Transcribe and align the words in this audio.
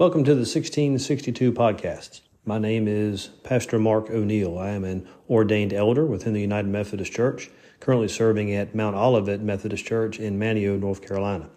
Welcome 0.00 0.24
to 0.24 0.30
the 0.30 0.48
1662 0.48 1.52
podcast. 1.52 2.22
My 2.46 2.58
name 2.58 2.88
is 2.88 3.26
Pastor 3.44 3.78
Mark 3.78 4.08
O'Neill. 4.08 4.58
I 4.58 4.70
am 4.70 4.82
an 4.82 5.06
ordained 5.28 5.74
elder 5.74 6.06
within 6.06 6.32
the 6.32 6.40
United 6.40 6.68
Methodist 6.70 7.12
Church, 7.12 7.50
currently 7.80 8.08
serving 8.08 8.50
at 8.54 8.74
Mount 8.74 8.96
Olivet 8.96 9.42
Methodist 9.42 9.84
Church 9.84 10.18
in 10.18 10.38
Manteo, 10.38 10.80
North 10.80 11.06
Carolina. 11.06 11.50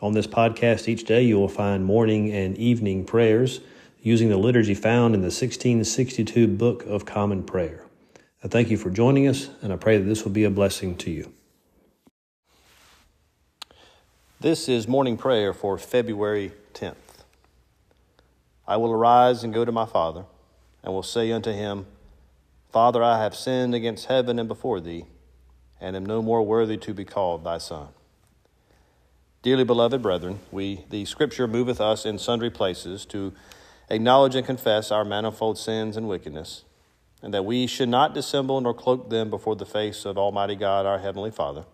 On 0.00 0.12
this 0.12 0.26
podcast, 0.26 0.88
each 0.88 1.04
day 1.04 1.22
you 1.22 1.38
will 1.38 1.46
find 1.46 1.84
morning 1.84 2.32
and 2.32 2.58
evening 2.58 3.04
prayers 3.04 3.60
using 4.02 4.28
the 4.28 4.38
liturgy 4.38 4.74
found 4.74 5.14
in 5.14 5.20
the 5.20 5.26
1662 5.26 6.48
Book 6.48 6.84
of 6.86 7.06
Common 7.06 7.44
Prayer. 7.44 7.86
I 8.42 8.48
thank 8.48 8.70
you 8.70 8.76
for 8.76 8.90
joining 8.90 9.28
us, 9.28 9.50
and 9.62 9.72
I 9.72 9.76
pray 9.76 9.98
that 9.98 10.04
this 10.04 10.24
will 10.24 10.32
be 10.32 10.42
a 10.42 10.50
blessing 10.50 10.96
to 10.96 11.12
you. 11.12 11.32
This 14.40 14.68
is 14.68 14.88
morning 14.88 15.16
prayer 15.16 15.52
for 15.54 15.78
February 15.78 16.50
10th. 16.74 17.03
I 18.66 18.76
will 18.76 18.92
arise 18.92 19.44
and 19.44 19.52
go 19.52 19.64
to 19.64 19.72
my 19.72 19.86
father, 19.86 20.24
and 20.82 20.92
will 20.92 21.02
say 21.02 21.30
unto 21.32 21.52
him, 21.52 21.86
Father, 22.70 23.02
I 23.02 23.22
have 23.22 23.34
sinned 23.34 23.74
against 23.74 24.06
heaven 24.06 24.38
and 24.38 24.48
before 24.48 24.80
thee, 24.80 25.04
and 25.80 25.94
am 25.94 26.06
no 26.06 26.22
more 26.22 26.42
worthy 26.42 26.76
to 26.78 26.94
be 26.94 27.04
called 27.04 27.44
thy 27.44 27.58
son. 27.58 27.88
Dearly 29.42 29.64
beloved 29.64 30.00
brethren, 30.00 30.40
we 30.50 30.84
the 30.88 31.04
scripture 31.04 31.46
moveth 31.46 31.80
us 31.80 32.06
in 32.06 32.18
sundry 32.18 32.50
places 32.50 33.04
to 33.06 33.34
acknowledge 33.90 34.34
and 34.34 34.46
confess 34.46 34.90
our 34.90 35.04
manifold 35.04 35.58
sins 35.58 35.98
and 35.98 36.08
wickedness, 36.08 36.64
and 37.22 37.34
that 37.34 37.44
we 37.44 37.66
should 37.66 37.90
not 37.90 38.14
dissemble 38.14 38.60
nor 38.62 38.72
cloak 38.72 39.10
them 39.10 39.28
before 39.28 39.56
the 39.56 39.66
face 39.66 40.06
of 40.06 40.16
Almighty 40.16 40.56
God 40.56 40.86
our 40.86 40.98
heavenly 40.98 41.30
Father, 41.30 41.66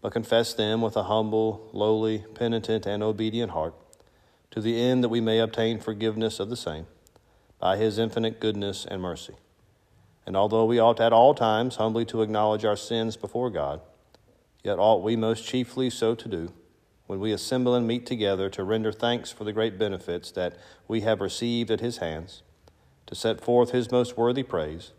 but 0.00 0.12
confess 0.12 0.54
them 0.54 0.80
with 0.80 0.96
a 0.96 1.02
humble, 1.02 1.68
lowly, 1.74 2.24
penitent, 2.34 2.86
and 2.86 3.02
obedient 3.02 3.52
heart 3.52 3.74
to 4.50 4.60
the 4.60 4.80
end 4.80 5.04
that 5.04 5.08
we 5.08 5.20
may 5.20 5.38
obtain 5.38 5.78
forgiveness 5.78 6.40
of 6.40 6.48
the 6.48 6.56
same 6.56 6.86
by 7.58 7.76
his 7.76 7.98
infinite 7.98 8.40
goodness 8.40 8.86
and 8.88 9.00
mercy. 9.00 9.34
And 10.26 10.36
although 10.36 10.64
we 10.64 10.78
ought 10.78 11.00
at 11.00 11.12
all 11.12 11.34
times 11.34 11.76
humbly 11.76 12.04
to 12.06 12.22
acknowledge 12.22 12.64
our 12.64 12.76
sins 12.76 13.16
before 13.16 13.50
God, 13.50 13.80
yet 14.64 14.78
ought 14.78 15.02
we 15.02 15.16
most 15.16 15.46
chiefly 15.46 15.88
so 15.88 16.14
to 16.14 16.28
do 16.28 16.52
when 17.06 17.20
we 17.20 17.32
assemble 17.32 17.74
and 17.74 17.86
meet 17.86 18.04
together 18.04 18.50
to 18.50 18.64
render 18.64 18.90
thanks 18.90 19.30
for 19.30 19.44
the 19.44 19.52
great 19.52 19.78
benefits 19.78 20.32
that 20.32 20.56
we 20.88 21.02
have 21.02 21.20
received 21.20 21.70
at 21.70 21.80
his 21.80 21.98
hands, 21.98 22.42
to 23.06 23.14
set 23.14 23.40
forth 23.40 23.70
his 23.70 23.92
most 23.92 24.16
worthy 24.16 24.42
praise, 24.42 24.92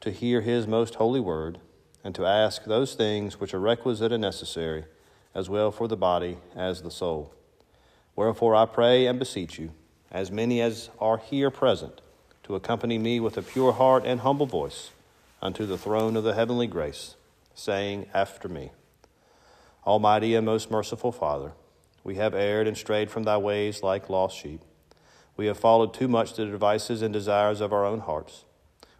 to 0.00 0.12
hear 0.12 0.40
his 0.40 0.66
most 0.66 0.94
holy 0.94 1.18
word, 1.20 1.58
and 2.04 2.14
to 2.14 2.24
ask 2.24 2.64
those 2.64 2.94
things 2.94 3.40
which 3.40 3.52
are 3.52 3.60
requisite 3.60 4.12
and 4.12 4.22
necessary, 4.22 4.84
as 5.34 5.50
well 5.50 5.72
for 5.72 5.88
the 5.88 5.96
body 5.96 6.38
as 6.54 6.82
the 6.82 6.90
soul. 6.90 7.34
Wherefore 8.20 8.54
I 8.54 8.66
pray 8.66 9.06
and 9.06 9.18
beseech 9.18 9.58
you, 9.58 9.70
as 10.10 10.30
many 10.30 10.60
as 10.60 10.90
are 10.98 11.16
here 11.16 11.50
present, 11.50 12.02
to 12.42 12.54
accompany 12.54 12.98
me 12.98 13.18
with 13.18 13.38
a 13.38 13.42
pure 13.42 13.72
heart 13.72 14.04
and 14.04 14.20
humble 14.20 14.44
voice 14.44 14.90
unto 15.40 15.64
the 15.64 15.78
throne 15.78 16.18
of 16.18 16.24
the 16.24 16.34
heavenly 16.34 16.66
grace, 16.66 17.14
saying 17.54 18.10
after 18.12 18.46
me, 18.46 18.72
Almighty 19.86 20.34
and 20.34 20.44
most 20.44 20.70
merciful 20.70 21.12
Father, 21.12 21.52
we 22.04 22.16
have 22.16 22.34
erred 22.34 22.66
and 22.66 22.76
strayed 22.76 23.10
from 23.10 23.22
thy 23.22 23.38
ways 23.38 23.82
like 23.82 24.10
lost 24.10 24.36
sheep. 24.36 24.60
We 25.38 25.46
have 25.46 25.56
followed 25.56 25.94
too 25.94 26.06
much 26.06 26.34
the 26.34 26.44
devices 26.44 27.00
and 27.00 27.14
desires 27.14 27.62
of 27.62 27.72
our 27.72 27.86
own 27.86 28.00
hearts. 28.00 28.44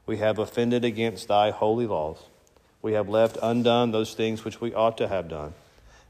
We 0.06 0.16
have 0.16 0.38
offended 0.38 0.82
against 0.82 1.28
thy 1.28 1.50
holy 1.50 1.86
laws. 1.86 2.22
We 2.80 2.94
have 2.94 3.10
left 3.10 3.36
undone 3.42 3.90
those 3.90 4.14
things 4.14 4.46
which 4.46 4.62
we 4.62 4.72
ought 4.72 4.96
to 4.96 5.08
have 5.08 5.28
done, 5.28 5.52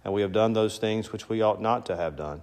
and 0.04 0.14
we 0.14 0.22
have 0.22 0.32
done 0.32 0.52
those 0.52 0.78
things 0.78 1.10
which 1.10 1.28
we 1.28 1.42
ought 1.42 1.60
not 1.60 1.84
to 1.86 1.96
have 1.96 2.16
done 2.16 2.42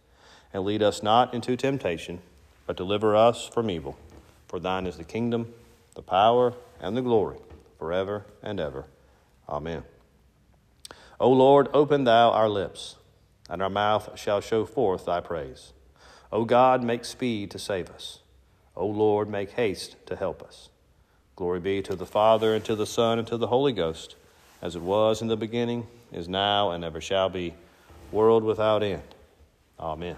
and 0.53 0.63
lead 0.63 0.81
us 0.83 1.01
not 1.01 1.33
into 1.33 1.55
temptation, 1.55 2.19
but 2.65 2.77
deliver 2.77 3.15
us 3.15 3.47
from 3.47 3.69
evil. 3.69 3.97
For 4.47 4.59
thine 4.59 4.85
is 4.85 4.97
the 4.97 5.03
kingdom, 5.03 5.53
the 5.95 6.01
power, 6.01 6.53
and 6.79 6.95
the 6.95 7.01
glory, 7.01 7.37
forever 7.77 8.25
and 8.43 8.59
ever. 8.59 8.85
Amen. 9.47 9.83
O 11.19 11.31
Lord, 11.31 11.69
open 11.73 12.03
thou 12.03 12.31
our 12.31 12.49
lips, 12.49 12.95
and 13.49 13.61
our 13.61 13.69
mouth 13.69 14.17
shall 14.19 14.41
show 14.41 14.65
forth 14.65 15.05
thy 15.05 15.19
praise. 15.21 15.73
O 16.31 16.45
God, 16.45 16.83
make 16.83 17.05
speed 17.05 17.51
to 17.51 17.59
save 17.59 17.89
us. 17.89 18.19
O 18.75 18.87
Lord, 18.87 19.29
make 19.29 19.51
haste 19.51 19.95
to 20.07 20.15
help 20.15 20.41
us. 20.41 20.69
Glory 21.35 21.59
be 21.59 21.81
to 21.81 21.95
the 21.95 22.05
Father, 22.05 22.55
and 22.55 22.63
to 22.65 22.75
the 22.75 22.85
Son, 22.85 23.19
and 23.19 23.27
to 23.27 23.37
the 23.37 23.47
Holy 23.47 23.73
Ghost, 23.73 24.15
as 24.61 24.75
it 24.75 24.81
was 24.81 25.21
in 25.21 25.27
the 25.27 25.37
beginning, 25.37 25.87
is 26.11 26.27
now, 26.27 26.71
and 26.71 26.83
ever 26.83 27.01
shall 27.01 27.29
be, 27.29 27.53
world 28.11 28.43
without 28.43 28.83
end. 28.83 29.03
Amen. 29.79 30.17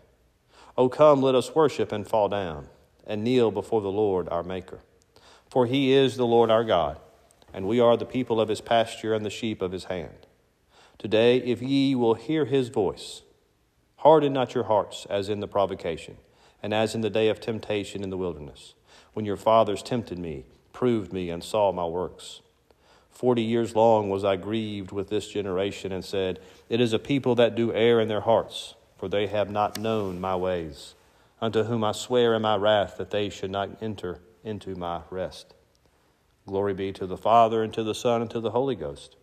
O 0.77 0.87
come, 0.87 1.21
let 1.21 1.35
us 1.35 1.53
worship 1.53 1.91
and 1.91 2.07
fall 2.07 2.29
down, 2.29 2.67
and 3.05 3.23
kneel 3.23 3.51
before 3.51 3.81
the 3.81 3.91
Lord 3.91 4.29
our 4.29 4.43
Maker. 4.43 4.79
For 5.49 5.65
he 5.65 5.91
is 5.91 6.15
the 6.15 6.25
Lord 6.25 6.49
our 6.49 6.63
God, 6.63 6.97
and 7.53 7.67
we 7.67 7.79
are 7.79 7.97
the 7.97 8.05
people 8.05 8.39
of 8.39 8.47
his 8.47 8.61
pasture 8.61 9.13
and 9.13 9.25
the 9.25 9.29
sheep 9.29 9.61
of 9.61 9.73
his 9.73 9.85
hand. 9.85 10.27
Today, 10.97 11.37
if 11.37 11.61
ye 11.61 11.93
will 11.93 12.13
hear 12.13 12.45
his 12.45 12.69
voice, 12.69 13.23
harden 13.97 14.31
not 14.31 14.55
your 14.55 14.63
hearts 14.65 15.05
as 15.09 15.27
in 15.27 15.41
the 15.41 15.47
provocation, 15.47 16.17
and 16.63 16.73
as 16.73 16.95
in 16.95 17.01
the 17.01 17.09
day 17.09 17.27
of 17.27 17.41
temptation 17.41 18.01
in 18.01 18.09
the 18.09 18.17
wilderness, 18.17 18.73
when 19.13 19.25
your 19.25 19.37
fathers 19.37 19.83
tempted 19.83 20.17
me, 20.17 20.45
proved 20.71 21.11
me, 21.11 21.29
and 21.29 21.43
saw 21.43 21.73
my 21.73 21.85
works. 21.85 22.41
Forty 23.09 23.41
years 23.41 23.75
long 23.75 24.09
was 24.09 24.23
I 24.23 24.37
grieved 24.37 24.93
with 24.93 25.09
this 25.09 25.27
generation, 25.27 25.91
and 25.91 26.05
said, 26.05 26.39
It 26.69 26.79
is 26.79 26.93
a 26.93 26.99
people 26.99 27.35
that 27.35 27.55
do 27.55 27.73
err 27.73 27.99
in 27.99 28.07
their 28.07 28.21
hearts 28.21 28.75
for 29.01 29.09
they 29.09 29.25
have 29.25 29.49
not 29.49 29.79
known 29.79 30.21
my 30.21 30.35
ways, 30.35 30.93
unto 31.41 31.63
whom 31.63 31.83
I 31.83 31.91
swear 31.91 32.35
in 32.35 32.43
my 32.43 32.55
wrath 32.55 32.97
that 32.97 33.09
they 33.09 33.29
should 33.29 33.49
not 33.49 33.81
enter 33.81 34.19
into 34.43 34.75
my 34.75 35.01
rest. 35.09 35.55
Glory 36.45 36.75
be 36.75 36.91
to 36.93 37.07
the 37.07 37.17
Father, 37.17 37.63
and 37.63 37.73
to 37.73 37.81
the 37.83 37.95
Son, 37.95 38.21
and 38.21 38.29
to 38.29 38.39
the 38.39 38.51
Holy 38.51 38.75
Ghost, 38.75 39.15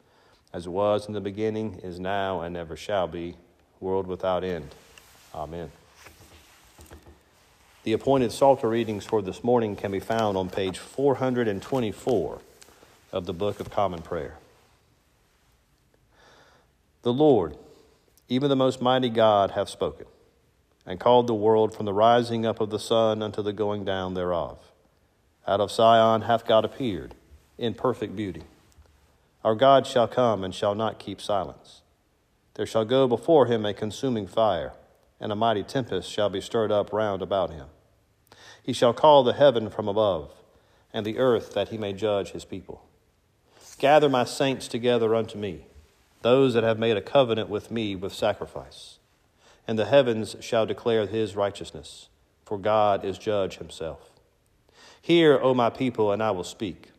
as 0.52 0.66
it 0.66 0.70
was 0.70 1.06
in 1.06 1.14
the 1.14 1.20
beginning, 1.20 1.78
is 1.84 2.00
now, 2.00 2.40
and 2.40 2.56
ever 2.56 2.74
shall 2.74 3.06
be, 3.06 3.36
world 3.78 4.08
without 4.08 4.42
end. 4.42 4.74
Amen. 5.32 5.70
The 7.84 7.92
appointed 7.92 8.32
Psalter 8.32 8.68
readings 8.68 9.04
for 9.04 9.22
this 9.22 9.44
morning 9.44 9.76
can 9.76 9.92
be 9.92 10.00
found 10.00 10.36
on 10.36 10.50
page 10.50 10.78
424 10.78 12.40
of 13.12 13.26
the 13.26 13.32
Book 13.32 13.60
of 13.60 13.70
Common 13.70 14.02
Prayer. 14.02 14.38
The 17.02 17.12
Lord, 17.12 17.56
even 18.28 18.48
the 18.48 18.56
most 18.56 18.82
mighty 18.82 19.08
God, 19.08 19.52
hath 19.52 19.68
spoken, 19.68 20.06
and 20.84 21.00
called 21.00 21.26
the 21.26 21.34
world 21.34 21.74
from 21.74 21.86
the 21.86 21.92
rising 21.92 22.44
up 22.44 22.60
of 22.60 22.70
the 22.70 22.78
sun 22.78 23.22
unto 23.22 23.42
the 23.42 23.52
going 23.52 23.84
down 23.84 24.14
thereof. 24.14 24.58
Out 25.46 25.60
of 25.60 25.70
Sion 25.70 26.22
hath 26.22 26.46
God 26.46 26.64
appeared 26.64 27.14
in 27.56 27.74
perfect 27.74 28.14
beauty. 28.14 28.42
Our 29.42 29.54
God 29.54 29.86
shall 29.86 30.06
come 30.06 30.44
and 30.44 30.54
shall 30.54 30.74
not 30.74 30.98
keep 30.98 31.20
silence. 31.20 31.82
There 32.54 32.66
shall 32.66 32.84
go 32.84 33.08
before 33.08 33.46
him 33.46 33.64
a 33.64 33.72
consuming 33.72 34.26
fire, 34.26 34.72
and 35.20 35.32
a 35.32 35.36
mighty 35.36 35.62
tempest 35.62 36.10
shall 36.10 36.28
be 36.28 36.40
stirred 36.40 36.70
up 36.70 36.92
round 36.92 37.22
about 37.22 37.50
him. 37.50 37.68
He 38.62 38.72
shall 38.72 38.92
call 38.92 39.24
the 39.24 39.32
heaven 39.32 39.70
from 39.70 39.88
above, 39.88 40.32
and 40.92 41.06
the 41.06 41.18
earth 41.18 41.54
that 41.54 41.68
he 41.68 41.78
may 41.78 41.92
judge 41.92 42.32
his 42.32 42.44
people. 42.44 42.84
Gather 43.78 44.08
my 44.08 44.24
saints 44.24 44.68
together 44.68 45.14
unto 45.14 45.38
me, 45.38 45.64
those 46.22 46.54
that 46.54 46.64
have 46.64 46.78
made 46.78 46.96
a 46.96 47.02
covenant 47.02 47.48
with 47.48 47.70
me 47.70 47.94
with 47.94 48.12
sacrifice. 48.12 48.98
And 49.66 49.78
the 49.78 49.86
heavens 49.86 50.36
shall 50.40 50.66
declare 50.66 51.06
his 51.06 51.36
righteousness, 51.36 52.08
for 52.44 52.58
God 52.58 53.04
is 53.04 53.18
judge 53.18 53.58
himself. 53.58 54.10
Hear, 55.00 55.38
O 55.38 55.54
my 55.54 55.70
people, 55.70 56.12
and 56.12 56.22
I 56.22 56.30
will 56.30 56.44
speak. 56.44 56.90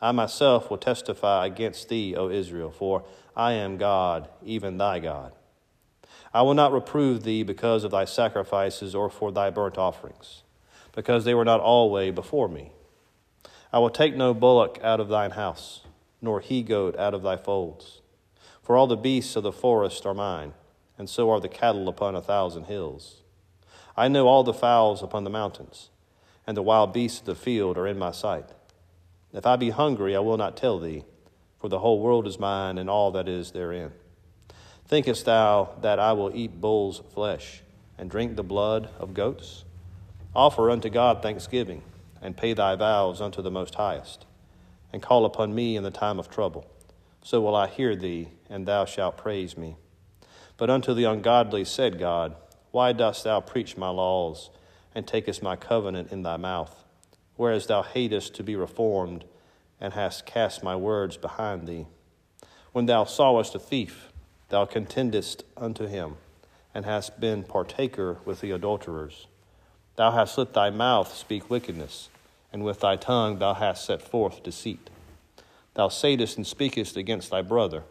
I 0.00 0.12
myself 0.12 0.70
will 0.70 0.78
testify 0.78 1.46
against 1.46 1.88
thee, 1.88 2.16
O 2.16 2.30
Israel, 2.30 2.70
for 2.70 3.04
I 3.36 3.52
am 3.52 3.76
God, 3.76 4.28
even 4.42 4.78
thy 4.78 4.98
God. 4.98 5.32
I 6.32 6.42
will 6.42 6.54
not 6.54 6.72
reprove 6.72 7.22
thee 7.22 7.42
because 7.42 7.84
of 7.84 7.90
thy 7.90 8.04
sacrifices 8.04 8.94
or 8.94 9.10
for 9.10 9.30
thy 9.30 9.50
burnt 9.50 9.76
offerings, 9.76 10.42
because 10.92 11.24
they 11.24 11.34
were 11.34 11.44
not 11.44 11.60
always 11.60 12.14
before 12.14 12.48
me. 12.48 12.72
I 13.72 13.78
will 13.78 13.90
take 13.90 14.16
no 14.16 14.34
bullock 14.34 14.78
out 14.82 15.00
of 15.00 15.08
thine 15.08 15.32
house, 15.32 15.82
nor 16.20 16.40
he 16.40 16.62
goat 16.62 16.96
out 16.98 17.14
of 17.14 17.22
thy 17.22 17.36
folds. 17.36 17.99
For 18.62 18.76
all 18.76 18.86
the 18.86 18.96
beasts 18.96 19.36
of 19.36 19.42
the 19.42 19.52
forest 19.52 20.06
are 20.06 20.14
mine, 20.14 20.54
and 20.98 21.08
so 21.08 21.30
are 21.30 21.40
the 21.40 21.48
cattle 21.48 21.88
upon 21.88 22.14
a 22.14 22.22
thousand 22.22 22.64
hills. 22.64 23.22
I 23.96 24.08
know 24.08 24.28
all 24.28 24.44
the 24.44 24.52
fowls 24.52 25.02
upon 25.02 25.24
the 25.24 25.30
mountains 25.30 25.90
and 26.50 26.56
the 26.56 26.62
wild 26.62 26.92
beasts 26.92 27.20
of 27.20 27.26
the 27.26 27.34
field 27.36 27.78
are 27.78 27.86
in 27.86 27.96
my 27.96 28.10
sight. 28.10 28.46
If 29.32 29.46
I 29.46 29.54
be 29.54 29.70
hungry, 29.70 30.16
I 30.16 30.18
will 30.18 30.36
not 30.36 30.56
tell 30.56 30.80
thee, 30.80 31.04
for 31.60 31.68
the 31.68 31.78
whole 31.78 32.00
world 32.00 32.26
is 32.26 32.40
mine 32.40 32.76
and 32.76 32.90
all 32.90 33.12
that 33.12 33.28
is 33.28 33.52
therein. 33.52 33.92
Thinkest 34.84 35.26
thou 35.26 35.76
that 35.80 36.00
I 36.00 36.12
will 36.12 36.34
eat 36.34 36.60
bull's 36.60 37.02
flesh 37.14 37.62
and 37.96 38.10
drink 38.10 38.34
the 38.34 38.42
blood 38.42 38.88
of 38.98 39.14
goats? 39.14 39.64
Offer 40.34 40.72
unto 40.72 40.90
God 40.90 41.22
thanksgiving, 41.22 41.82
and 42.20 42.36
pay 42.36 42.52
thy 42.52 42.74
vows 42.74 43.20
unto 43.20 43.42
the 43.42 43.50
Most 43.50 43.76
Highest, 43.76 44.26
and 44.92 45.00
call 45.00 45.24
upon 45.24 45.54
me 45.54 45.76
in 45.76 45.84
the 45.84 45.92
time 45.92 46.18
of 46.18 46.28
trouble. 46.28 46.66
So 47.22 47.40
will 47.40 47.54
I 47.54 47.66
hear 47.66 47.94
thee, 47.96 48.28
and 48.48 48.66
thou 48.66 48.84
shalt 48.84 49.16
praise 49.16 49.56
me. 49.56 49.76
But 50.56 50.70
unto 50.70 50.94
the 50.94 51.04
ungodly 51.04 51.64
said 51.64 51.98
God, 51.98 52.36
Why 52.70 52.92
dost 52.92 53.24
thou 53.24 53.40
preach 53.40 53.76
my 53.76 53.88
laws? 53.88 54.50
and 54.94 55.06
takest 55.06 55.42
my 55.42 55.56
covenant 55.56 56.10
in 56.10 56.22
thy 56.22 56.36
mouth, 56.36 56.84
whereas 57.36 57.66
thou 57.66 57.82
hatest 57.82 58.34
to 58.34 58.42
be 58.42 58.56
reformed, 58.56 59.24
and 59.80 59.94
hast 59.94 60.26
cast 60.26 60.62
my 60.62 60.76
words 60.76 61.16
behind 61.16 61.66
thee. 61.66 61.86
When 62.72 62.86
thou 62.86 63.04
sawest 63.04 63.54
a 63.54 63.58
thief, 63.58 64.12
thou 64.48 64.64
contendest 64.64 65.44
unto 65.56 65.86
him, 65.86 66.16
and 66.74 66.84
hast 66.84 67.20
been 67.20 67.44
partaker 67.44 68.18
with 68.24 68.40
the 68.40 68.50
adulterers. 68.50 69.26
Thou 69.96 70.10
hast 70.12 70.38
let 70.38 70.52
thy 70.52 70.70
mouth 70.70 71.14
speak 71.14 71.48
wickedness, 71.48 72.08
and 72.52 72.64
with 72.64 72.80
thy 72.80 72.96
tongue 72.96 73.38
thou 73.38 73.54
hast 73.54 73.84
set 73.84 74.02
forth 74.02 74.42
deceit. 74.42 74.90
Thou 75.74 75.88
saidest 75.88 76.36
and 76.36 76.46
speakest 76.46 76.96
against 76.96 77.30
thy 77.30 77.42
brother, 77.42 77.84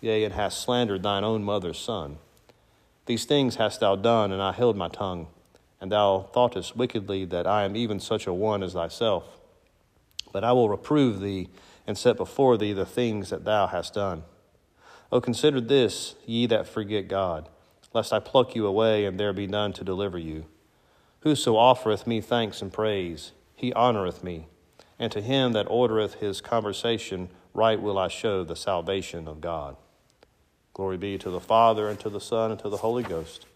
yea, 0.00 0.24
and 0.24 0.34
hast 0.34 0.60
slandered 0.62 1.02
thine 1.02 1.24
own 1.24 1.42
mother's 1.42 1.78
son. 1.78 2.18
These 3.06 3.24
things 3.24 3.56
hast 3.56 3.80
thou 3.80 3.96
done, 3.96 4.32
and 4.32 4.42
I 4.42 4.52
held 4.52 4.76
my 4.76 4.88
tongue 4.88 5.26
and 5.82 5.90
thou 5.90 6.28
thoughtest 6.32 6.76
wickedly 6.76 7.24
that 7.24 7.44
I 7.44 7.64
am 7.64 7.74
even 7.74 7.98
such 7.98 8.28
a 8.28 8.32
one 8.32 8.62
as 8.62 8.74
thyself. 8.74 9.40
But 10.32 10.44
I 10.44 10.52
will 10.52 10.68
reprove 10.68 11.20
thee 11.20 11.48
and 11.88 11.98
set 11.98 12.16
before 12.16 12.56
thee 12.56 12.72
the 12.72 12.86
things 12.86 13.30
that 13.30 13.44
thou 13.44 13.66
hast 13.66 13.94
done. 13.94 14.22
O 15.10 15.20
consider 15.20 15.60
this, 15.60 16.14
ye 16.24 16.46
that 16.46 16.68
forget 16.68 17.08
God, 17.08 17.48
lest 17.92 18.12
I 18.12 18.20
pluck 18.20 18.54
you 18.54 18.64
away 18.64 19.04
and 19.04 19.18
there 19.18 19.32
be 19.32 19.48
none 19.48 19.72
to 19.72 19.82
deliver 19.82 20.18
you. 20.18 20.44
Whoso 21.22 21.56
offereth 21.56 22.06
me 22.06 22.20
thanks 22.20 22.62
and 22.62 22.72
praise, 22.72 23.32
he 23.56 23.72
honoureth 23.72 24.22
me, 24.22 24.46
and 24.98 25.10
to 25.12 25.20
him 25.20 25.52
that 25.52 25.66
ordereth 25.68 26.14
his 26.14 26.40
conversation 26.40 27.28
right 27.54 27.80
will 27.80 27.98
I 27.98 28.08
show 28.08 28.44
the 28.44 28.56
salvation 28.56 29.28
of 29.28 29.40
God. 29.40 29.76
Glory 30.74 30.96
be 30.96 31.18
to 31.18 31.30
the 31.30 31.40
Father, 31.40 31.88
and 31.88 32.00
to 32.00 32.08
the 32.08 32.20
Son, 32.20 32.50
and 32.50 32.60
to 32.60 32.68
the 32.68 32.78
Holy 32.78 33.02
Ghost 33.02 33.46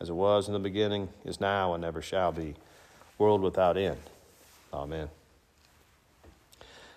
as 0.00 0.08
it 0.08 0.14
was 0.14 0.48
in 0.48 0.54
the 0.54 0.58
beginning, 0.58 1.10
is 1.24 1.40
now, 1.40 1.74
and 1.74 1.84
ever 1.84 2.00
shall 2.00 2.32
be, 2.32 2.54
world 3.18 3.42
without 3.42 3.76
end. 3.76 4.00
Amen. 4.72 5.10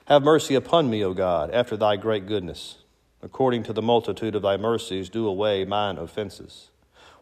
Have 0.05 0.23
mercy 0.23 0.55
upon 0.55 0.89
me, 0.89 1.03
O 1.03 1.13
God, 1.13 1.51
after 1.51 1.75
thy 1.75 1.97
great 1.97 2.25
goodness. 2.25 2.77
According 3.21 3.63
to 3.63 3.73
the 3.73 3.81
multitude 3.81 4.35
of 4.35 4.41
thy 4.41 4.57
mercies, 4.57 5.09
do 5.09 5.27
away 5.27 5.65
mine 5.65 5.97
offenses. 5.97 6.69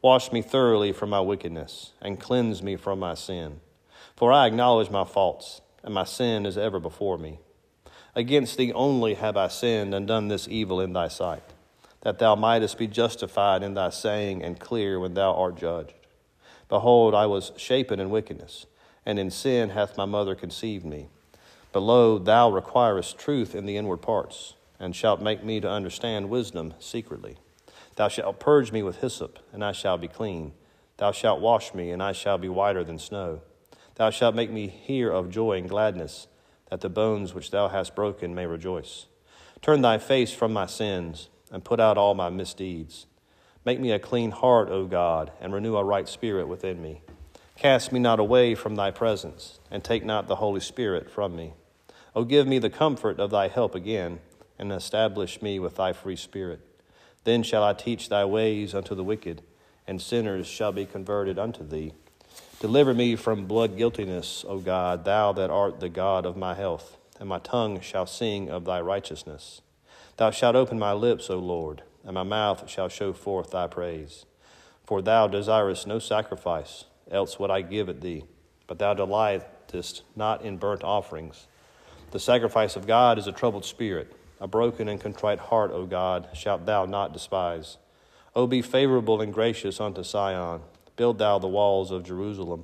Wash 0.01 0.31
me 0.31 0.41
thoroughly 0.41 0.91
from 0.91 1.09
my 1.09 1.19
wickedness, 1.19 1.93
and 2.01 2.19
cleanse 2.19 2.61
me 2.61 2.75
from 2.75 2.99
my 2.99 3.15
sin. 3.15 3.59
For 4.15 4.31
I 4.31 4.45
acknowledge 4.45 4.91
my 4.91 5.03
faults, 5.03 5.61
and 5.83 5.93
my 5.93 6.03
sin 6.03 6.45
is 6.45 6.57
ever 6.57 6.79
before 6.79 7.17
me. 7.17 7.39
Against 8.15 8.57
thee 8.57 8.73
only 8.73 9.15
have 9.15 9.37
I 9.37 9.47
sinned 9.47 9.95
and 9.95 10.07
done 10.07 10.27
this 10.27 10.47
evil 10.47 10.79
in 10.79 10.93
thy 10.93 11.07
sight 11.07 11.43
that 12.01 12.19
thou 12.19 12.35
mightest 12.35 12.77
be 12.77 12.87
justified 12.87 13.63
in 13.63 13.73
thy 13.73 13.89
saying 13.89 14.43
and 14.43 14.59
clear 14.59 14.99
when 14.99 15.13
thou 15.13 15.33
art 15.33 15.55
judged. 15.55 15.93
Behold, 16.67 17.13
I 17.13 17.25
was 17.27 17.51
shapen 17.57 17.99
in 17.99 18.09
wickedness, 18.09 18.65
and 19.05 19.19
in 19.19 19.29
sin 19.29 19.69
hath 19.69 19.97
my 19.97 20.05
mother 20.05 20.35
conceived 20.35 20.85
me. 20.85 21.09
But 21.71 21.81
lo, 21.81 22.17
thou 22.17 22.51
requirest 22.51 23.17
truth 23.17 23.55
in 23.55 23.65
the 23.65 23.77
inward 23.77 24.01
parts, 24.01 24.55
and 24.79 24.95
shalt 24.95 25.21
make 25.21 25.43
me 25.43 25.59
to 25.59 25.69
understand 25.69 26.29
wisdom 26.29 26.73
secretly. 26.79 27.37
Thou 27.95 28.07
shalt 28.07 28.39
purge 28.39 28.71
me 28.71 28.81
with 28.81 29.01
hyssop, 29.01 29.39
and 29.53 29.63
I 29.63 29.71
shall 29.71 29.97
be 29.97 30.07
clean. 30.07 30.53
Thou 30.97 31.11
shalt 31.11 31.39
wash 31.39 31.73
me, 31.73 31.91
and 31.91 32.01
I 32.01 32.13
shall 32.13 32.37
be 32.37 32.49
whiter 32.49 32.83
than 32.83 32.99
snow. 32.99 33.41
Thou 33.95 34.09
shalt 34.09 34.35
make 34.35 34.51
me 34.51 34.67
hear 34.67 35.11
of 35.11 35.29
joy 35.29 35.57
and 35.57 35.69
gladness, 35.69 36.27
that 36.69 36.81
the 36.81 36.89
bones 36.89 37.33
which 37.33 37.51
thou 37.51 37.67
hast 37.67 37.95
broken 37.95 38.33
may 38.33 38.45
rejoice. 38.45 39.07
Turn 39.61 39.81
thy 39.81 39.97
face 39.97 40.33
from 40.33 40.53
my 40.53 40.65
sins 40.65 41.29
and 41.51 41.63
put 41.63 41.79
out 41.79 41.97
all 41.97 42.13
my 42.15 42.29
misdeeds. 42.29 43.05
Make 43.63 43.79
me 43.79 43.91
a 43.91 43.99
clean 43.99 44.31
heart, 44.31 44.69
O 44.69 44.85
God, 44.85 45.31
and 45.39 45.53
renew 45.53 45.75
a 45.75 45.83
right 45.83 46.07
spirit 46.07 46.47
within 46.47 46.81
me. 46.81 47.01
Cast 47.57 47.91
me 47.91 47.99
not 47.99 48.19
away 48.19 48.55
from 48.55 48.75
thy 48.75 48.89
presence, 48.89 49.59
and 49.69 49.83
take 49.83 50.03
not 50.03 50.27
the 50.27 50.37
Holy 50.37 50.61
Spirit 50.61 51.11
from 51.11 51.35
me. 51.35 51.53
O 52.15 52.23
give 52.23 52.47
me 52.47 52.57
the 52.57 52.71
comfort 52.71 53.19
of 53.19 53.29
thy 53.29 53.49
help 53.49 53.75
again, 53.75 54.19
and 54.57 54.71
establish 54.71 55.41
me 55.41 55.59
with 55.59 55.75
thy 55.75 55.93
free 55.93 56.15
spirit. 56.15 56.61
Then 57.23 57.43
shall 57.43 57.63
I 57.63 57.73
teach 57.73 58.09
thy 58.09 58.25
ways 58.25 58.73
unto 58.73 58.95
the 58.95 59.03
wicked, 59.03 59.43
and 59.85 60.01
sinners 60.01 60.47
shall 60.47 60.71
be 60.71 60.85
converted 60.85 61.37
unto 61.37 61.67
thee. 61.67 61.93
Deliver 62.61 62.93
me 62.93 63.15
from 63.15 63.47
blood 63.47 63.75
guiltiness, 63.75 64.45
O 64.47 64.59
God, 64.59 65.03
thou 65.03 65.31
that 65.33 65.49
art 65.49 65.79
the 65.79 65.89
God 65.89 66.27
of 66.27 66.37
my 66.37 66.53
health, 66.53 66.95
and 67.19 67.27
my 67.27 67.39
tongue 67.39 67.81
shall 67.81 68.05
sing 68.05 68.51
of 68.51 68.65
thy 68.65 68.79
righteousness. 68.79 69.61
Thou 70.17 70.29
shalt 70.29 70.55
open 70.55 70.77
my 70.77 70.93
lips, 70.93 71.31
O 71.31 71.39
Lord, 71.39 71.81
and 72.03 72.13
my 72.13 72.21
mouth 72.21 72.69
shall 72.69 72.87
show 72.87 73.13
forth 73.13 73.49
thy 73.49 73.65
praise. 73.65 74.27
For 74.83 75.01
thou 75.01 75.27
desirest 75.27 75.87
no 75.87 75.97
sacrifice, 75.97 76.85
else 77.09 77.39
would 77.39 77.49
I 77.49 77.61
give 77.61 77.89
it 77.89 78.01
thee. 78.01 78.25
But 78.67 78.77
thou 78.77 78.93
delightest 78.93 80.03
not 80.15 80.43
in 80.43 80.57
burnt 80.57 80.83
offerings. 80.83 81.47
The 82.11 82.19
sacrifice 82.19 82.75
of 82.75 82.85
God 82.85 83.17
is 83.17 83.25
a 83.25 83.31
troubled 83.31 83.65
spirit. 83.65 84.15
A 84.39 84.45
broken 84.47 84.87
and 84.87 85.01
contrite 85.01 85.39
heart, 85.39 85.71
O 85.71 85.87
God, 85.87 86.29
shalt 86.35 86.67
thou 86.67 86.85
not 86.85 87.11
despise. 87.11 87.77
O 88.35 88.45
be 88.45 88.61
favorable 88.61 89.19
and 89.19 89.33
gracious 89.33 89.81
unto 89.81 90.03
Sion. 90.03 90.61
Build 91.01 91.17
thou 91.17 91.39
the 91.39 91.47
walls 91.47 91.89
of 91.89 92.03
Jerusalem. 92.03 92.63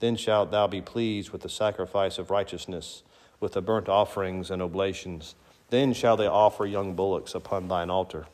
Then 0.00 0.16
shalt 0.16 0.50
thou 0.50 0.66
be 0.66 0.80
pleased 0.80 1.30
with 1.30 1.42
the 1.42 1.48
sacrifice 1.48 2.18
of 2.18 2.28
righteousness, 2.28 3.04
with 3.38 3.52
the 3.52 3.62
burnt 3.62 3.88
offerings 3.88 4.50
and 4.50 4.60
oblations. 4.60 5.36
Then 5.70 5.92
shall 5.92 6.16
they 6.16 6.26
offer 6.26 6.66
young 6.66 6.96
bullocks 6.96 7.36
upon 7.36 7.68
thine 7.68 7.88
altar. 7.88 8.26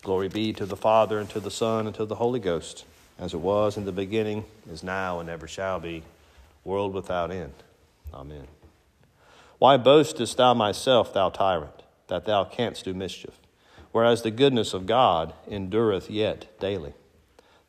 Glory 0.00 0.28
be 0.28 0.54
to 0.54 0.64
the 0.64 0.74
Father, 0.74 1.18
and 1.18 1.28
to 1.28 1.38
the 1.38 1.50
Son, 1.50 1.86
and 1.86 1.94
to 1.96 2.06
the 2.06 2.14
Holy 2.14 2.40
Ghost, 2.40 2.86
as 3.18 3.34
it 3.34 3.40
was 3.40 3.76
in 3.76 3.84
the 3.84 3.92
beginning, 3.92 4.46
is 4.70 4.82
now, 4.82 5.20
and 5.20 5.28
ever 5.28 5.46
shall 5.46 5.78
be, 5.78 6.02
world 6.64 6.94
without 6.94 7.30
end. 7.30 7.52
Amen. 8.14 8.46
Why 9.58 9.76
boastest 9.76 10.38
thou 10.38 10.54
myself, 10.54 11.12
thou 11.12 11.28
tyrant, 11.28 11.82
that 12.06 12.24
thou 12.24 12.44
canst 12.44 12.86
do 12.86 12.94
mischief? 12.94 13.38
Whereas 13.90 14.22
the 14.22 14.30
goodness 14.30 14.72
of 14.72 14.86
God 14.86 15.34
endureth 15.46 16.08
yet 16.08 16.58
daily. 16.58 16.94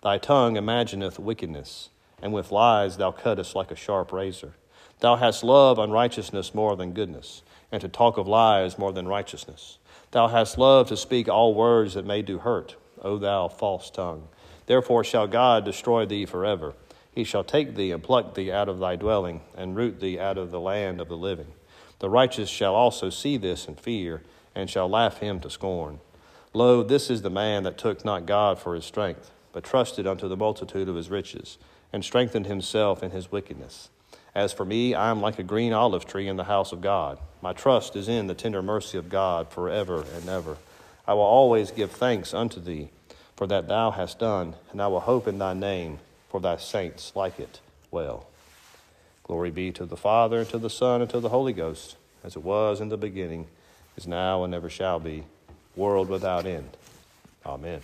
Thy 0.04 0.18
tongue 0.18 0.58
imagineth 0.58 1.18
wickedness, 1.18 1.88
and 2.22 2.34
with 2.34 2.52
lies 2.52 2.98
thou 2.98 3.12
cuttest 3.14 3.56
like 3.56 3.72
a 3.72 3.76
sharp 3.76 4.12
razor. 4.12 4.52
Thou 5.00 5.16
hast 5.16 5.46
loved 5.46 5.80
unrighteousness 5.80 6.54
more 6.54 6.76
than 6.76 6.92
goodness, 6.92 7.42
and 7.72 7.80
to 7.80 7.88
talk 7.88 8.18
of 8.18 8.28
lies 8.28 8.78
more 8.78 8.92
than 8.92 9.08
righteousness. 9.08 9.78
Thou 10.12 10.28
hast 10.28 10.58
loved 10.58 10.90
to 10.90 10.98
speak 10.98 11.30
all 11.30 11.54
words 11.54 11.94
that 11.94 12.06
may 12.06 12.22
do 12.22 12.40
hurt, 12.40 12.76
O 13.02 13.18
thou 13.18 13.48
false 13.48 13.90
tongue. 13.90 14.28
Therefore 14.66 15.06
shall 15.06 15.26
God 15.26 15.64
destroy 15.64 16.06
thee 16.06 16.26
forever. 16.26 16.74
He 17.16 17.24
shall 17.24 17.46
take 17.46 17.76
thee 17.76 17.92
and 17.92 18.04
pluck 18.04 18.36
thee 18.36 18.52
out 18.52 18.68
of 18.68 18.80
thy 18.80 18.98
dwelling, 18.98 19.40
and 19.56 19.78
root 19.78 20.02
thee 20.02 20.20
out 20.20 20.38
of 20.38 20.52
the 20.52 20.60
land 20.60 21.00
of 21.00 21.08
the 21.08 21.16
living. 21.16 21.54
The 22.00 22.10
righteous 22.10 22.50
shall 22.50 22.76
also 22.76 23.10
see 23.10 23.38
this 23.38 23.70
and 23.70 23.80
fear, 23.80 24.22
and 24.54 24.70
shall 24.70 24.90
laugh 24.90 25.20
him 25.20 25.40
to 25.40 25.50
scorn. 25.50 26.02
Lo, 26.52 26.84
this 26.84 27.10
is 27.10 27.22
the 27.22 27.30
man 27.30 27.64
that 27.64 27.78
took 27.78 28.04
not 28.04 28.26
God 28.26 28.60
for 28.60 28.76
his 28.76 28.84
strength, 28.84 29.32
but 29.54 29.64
trusted 29.64 30.06
unto 30.06 30.28
the 30.28 30.36
multitude 30.36 30.90
of 30.90 30.96
his 30.96 31.10
riches, 31.10 31.58
and 31.94 32.04
strengthened 32.04 32.48
himself 32.48 33.02
in 33.02 33.12
his 33.12 33.32
wickedness. 33.32 33.90
As 34.36 34.52
for 34.52 34.66
me, 34.66 34.94
I 34.94 35.10
am 35.12 35.22
like 35.22 35.40
a 35.40 35.44
green 35.44 35.72
olive 35.72 36.06
tree 36.06 36.28
in 36.28 36.36
the 36.36 36.44
house 36.44 36.72
of 36.74 36.82
God. 36.82 37.20
My 37.42 37.54
trust 37.54 37.96
is 37.96 38.10
in 38.10 38.28
the 38.28 38.34
tender 38.34 38.62
mercy 38.62 38.98
of 38.98 39.10
God 39.10 39.50
forever 39.50 40.04
and 40.16 40.28
ever. 40.28 40.58
I 41.08 41.14
will 41.14 41.22
always 41.22 41.72
give 41.72 41.92
thanks 41.92 42.34
unto 42.34 42.60
thee 42.60 42.90
for 43.36 43.48
that 43.48 43.68
thou 43.68 43.92
hast 43.92 44.20
done, 44.20 44.56
and 44.72 44.82
I 44.82 44.88
will 44.88 45.02
hope 45.02 45.28
in 45.28 45.40
thy 45.40 45.54
name, 45.54 46.00
for 46.30 46.40
thy 46.40 46.58
saints 46.58 47.12
like 47.16 47.40
it 47.40 47.60
well. 47.92 48.28
Glory 49.24 49.52
be 49.52 49.72
to 49.72 49.86
the 49.86 49.98
Father, 49.98 50.40
and 50.40 50.50
to 50.50 50.58
the 50.58 50.70
Son, 50.70 51.02
and 51.02 51.10
to 51.10 51.20
the 51.20 51.30
Holy 51.30 51.54
Ghost, 51.54 51.96
as 52.24 52.36
it 52.36 52.44
was 52.44 52.80
in 52.82 52.90
the 52.90 52.98
beginning, 52.98 53.48
is 53.96 54.08
now, 54.08 54.44
and 54.44 54.54
ever 54.54 54.70
shall 54.70 55.00
be, 55.00 55.24
world 55.76 56.10
without 56.10 56.46
end. 56.46 56.78
Amen. 57.46 57.82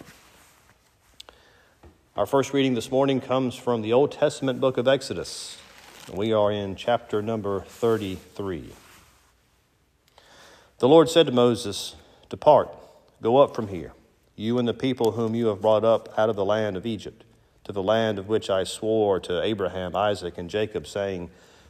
Our 2.17 2.25
first 2.25 2.53
reading 2.53 2.73
this 2.73 2.89
morning 2.91 3.21
comes 3.21 3.55
from 3.55 3.81
the 3.81 3.93
Old 3.93 4.11
Testament 4.11 4.59
book 4.59 4.77
of 4.77 4.87
Exodus. 4.87 5.57
We 6.11 6.33
are 6.33 6.51
in 6.51 6.75
chapter 6.75 7.21
number 7.21 7.61
33. 7.61 8.73
The 10.79 10.87
Lord 10.87 11.07
said 11.07 11.27
to 11.27 11.31
Moses, 11.31 11.95
Depart, 12.29 12.69
go 13.21 13.37
up 13.37 13.55
from 13.55 13.67
here 13.67 13.93
you 14.35 14.57
and 14.57 14.67
the 14.67 14.73
people 14.73 15.11
whom 15.11 15.35
you 15.35 15.47
have 15.47 15.61
brought 15.61 15.85
up 15.85 16.09
out 16.17 16.29
of 16.29 16.35
the 16.35 16.43
land 16.43 16.75
of 16.75 16.85
Egypt, 16.85 17.23
to 17.63 17.71
the 17.71 17.83
land 17.83 18.17
of 18.17 18.27
which 18.27 18.49
I 18.49 18.63
swore 18.63 19.19
to 19.21 19.43
Abraham, 19.43 19.95
Isaac, 19.95 20.37
and 20.37 20.49
Jacob, 20.49 20.87
saying, 20.87 21.29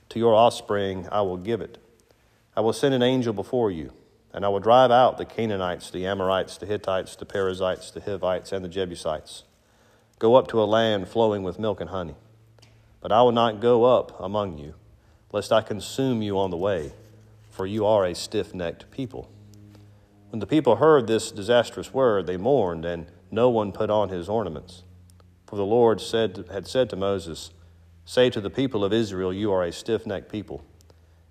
To 0.09 0.19
your 0.19 0.33
offspring 0.33 1.07
I 1.11 1.21
will 1.21 1.37
give 1.37 1.59
it. 1.59 1.79
I 2.55 2.61
will 2.61 2.73
send 2.73 2.93
an 2.93 3.03
angel 3.03 3.33
before 3.33 3.71
you, 3.71 3.91
and 4.33 4.45
I 4.45 4.47
will 4.47 4.61
drive 4.61 4.89
out 4.89 5.17
the 5.17 5.25
Canaanites, 5.25 5.91
the 5.91 6.07
Amorites, 6.07 6.57
the 6.57 6.65
Hittites, 6.65 7.17
the 7.17 7.25
Perizzites, 7.25 7.91
the 7.91 8.01
Hivites, 8.01 8.53
and 8.53 8.63
the 8.63 8.69
Jebusites. 8.69 9.43
Go 10.19 10.35
up 10.35 10.49
to 10.49 10.61
a 10.61 10.65
land 10.65 11.07
flowing 11.07 11.43
with 11.43 11.59
milk 11.59 11.79
and 11.79 11.89
honey. 11.89 12.15
But 12.99 13.13
I 13.13 13.21
will 13.21 13.31
not 13.31 13.61
go 13.61 13.85
up 13.85 14.19
among 14.19 14.57
you, 14.57 14.75
lest 15.31 15.53
I 15.53 15.61
consume 15.61 16.21
you 16.21 16.37
on 16.37 16.51
the 16.51 16.57
way, 16.57 16.91
for 17.49 17.65
you 17.65 17.85
are 17.85 18.05
a 18.05 18.13
stiff 18.13 18.53
necked 18.53 18.91
people. 18.91 19.31
When 20.29 20.41
the 20.41 20.45
people 20.45 20.75
heard 20.75 21.07
this 21.07 21.31
disastrous 21.31 21.93
word, 21.93 22.27
they 22.27 22.35
mourned, 22.35 22.83
and 22.83 23.07
no 23.31 23.49
one 23.49 23.71
put 23.71 23.89
on 23.89 24.09
his 24.09 24.27
ornaments. 24.27 24.83
For 25.47 25.55
the 25.55 25.65
Lord 25.65 26.01
said, 26.01 26.45
had 26.51 26.67
said 26.67 26.89
to 26.89 26.95
Moses, 26.95 27.51
Say 28.03 28.29
to 28.29 28.41
the 28.41 28.49
people 28.49 28.83
of 28.83 28.91
Israel, 28.91 29.33
You 29.33 29.51
are 29.53 29.63
a 29.63 29.71
stiff 29.71 30.05
necked 30.05 30.31
people. 30.31 30.65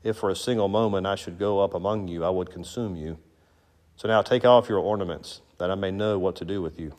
If 0.02 0.16
for 0.16 0.30
a 0.30 0.36
single 0.36 0.68
moment 0.68 1.06
I 1.06 1.14
should 1.14 1.38
go 1.38 1.60
up 1.60 1.74
among 1.74 2.08
you, 2.08 2.24
I 2.24 2.30
would 2.30 2.50
consume 2.50 2.96
you. 2.96 3.18
So 3.96 4.08
now 4.08 4.22
take 4.22 4.44
off 4.44 4.68
your 4.68 4.78
ornaments, 4.78 5.42
that 5.58 5.70
I 5.70 5.74
may 5.74 5.90
know 5.90 6.18
what 6.18 6.36
to 6.36 6.44
do 6.44 6.62
with 6.62 6.80
you. 6.80 6.94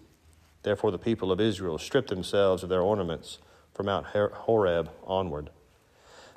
Therefore 0.63 0.91
the 0.91 0.97
people 0.97 1.31
of 1.31 1.39
Israel 1.39 1.77
stripped 1.77 2.09
themselves 2.09 2.63
of 2.63 2.69
their 2.69 2.81
ornaments 2.81 3.39
from 3.73 3.87
Mount 3.87 4.07
Horeb 4.07 4.91
onward. 5.05 5.49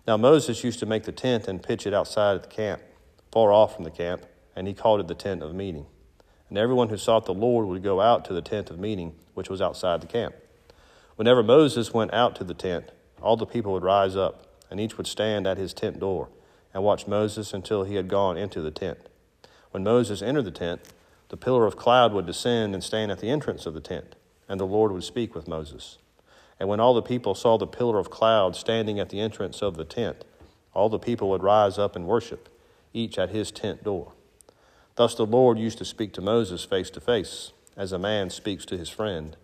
Now 0.07 0.17
Moses 0.17 0.64
used 0.64 0.79
to 0.81 0.87
make 0.87 1.05
the 1.05 1.12
tent 1.12 1.49
and 1.49 1.62
pitch 1.62 1.87
it 1.87 1.95
outside 1.95 2.37
of 2.37 2.43
the 2.43 2.49
camp, 2.49 2.83
far 3.31 3.52
off 3.52 3.75
from 3.75 3.85
the 3.85 3.91
camp 3.91 4.26
and 4.55 4.67
he 4.67 4.75
called 4.75 5.00
it 5.00 5.09
the 5.09 5.14
tent 5.14 5.43
of 5.43 5.55
meeting. 5.55 5.87
And 6.49 6.59
everyone 6.59 6.88
who 6.88 6.97
sought 6.97 7.25
the 7.25 7.35
Lord 7.35 7.67
would 7.67 7.83
go 7.83 8.00
out 8.00 8.25
to 8.26 8.35
the 8.35 8.43
tent 8.43 8.71
of 8.71 8.79
meeting, 8.79 9.14
which 9.35 9.49
was 9.49 9.62
outside 9.62 10.00
the 10.00 10.07
camp. 10.07 10.35
Whenever 11.17 11.43
Moses 11.43 11.95
went 11.95 12.12
out 12.12 12.37
to 12.37 12.45
the 12.45 12.55
tent, 12.55 12.91
all 13.23 13.37
the 13.37 13.47
people 13.47 13.73
would 13.73 13.83
rise 13.83 14.17
up, 14.17 14.47
and 14.71 14.81
each 14.81 14.97
would 14.97 15.07
stand 15.07 15.47
at 15.47 15.57
his 15.57 15.73
tent 15.73 15.99
door 15.99 16.29
and 16.75 16.83
watch 16.83 17.07
Moses 17.07 17.52
until 17.52 17.85
he 17.85 17.95
had 17.95 18.09
gone 18.09 18.37
into 18.37 18.61
the 18.61 18.71
tent. 18.71 18.99
When 19.71 19.85
Moses 19.85 20.23
entered 20.23 20.45
the 20.45 20.50
tent, 20.50 20.81
the 21.32 21.36
pillar 21.38 21.64
of 21.64 21.76
cloud 21.76 22.12
would 22.12 22.26
descend 22.26 22.74
and 22.74 22.84
stand 22.84 23.10
at 23.10 23.20
the 23.20 23.30
entrance 23.30 23.64
of 23.64 23.72
the 23.72 23.80
tent, 23.80 24.16
and 24.50 24.60
the 24.60 24.66
Lord 24.66 24.92
would 24.92 25.02
speak 25.02 25.34
with 25.34 25.48
Moses. 25.48 25.96
And 26.60 26.68
when 26.68 26.78
all 26.78 26.92
the 26.92 27.00
people 27.00 27.34
saw 27.34 27.56
the 27.56 27.66
pillar 27.66 27.98
of 27.98 28.10
cloud 28.10 28.54
standing 28.54 29.00
at 29.00 29.08
the 29.08 29.18
entrance 29.18 29.62
of 29.62 29.78
the 29.78 29.86
tent, 29.86 30.26
all 30.74 30.90
the 30.90 30.98
people 30.98 31.30
would 31.30 31.42
rise 31.42 31.78
up 31.78 31.96
and 31.96 32.06
worship, 32.06 32.50
each 32.92 33.18
at 33.18 33.30
his 33.30 33.50
tent 33.50 33.82
door. 33.82 34.12
Thus 34.96 35.14
the 35.14 35.24
Lord 35.24 35.58
used 35.58 35.78
to 35.78 35.86
speak 35.86 36.12
to 36.12 36.20
Moses 36.20 36.66
face 36.66 36.90
to 36.90 37.00
face, 37.00 37.52
as 37.78 37.92
a 37.92 37.98
man 37.98 38.28
speaks 38.28 38.66
to 38.66 38.76
his 38.76 38.90
friend. 38.90 39.34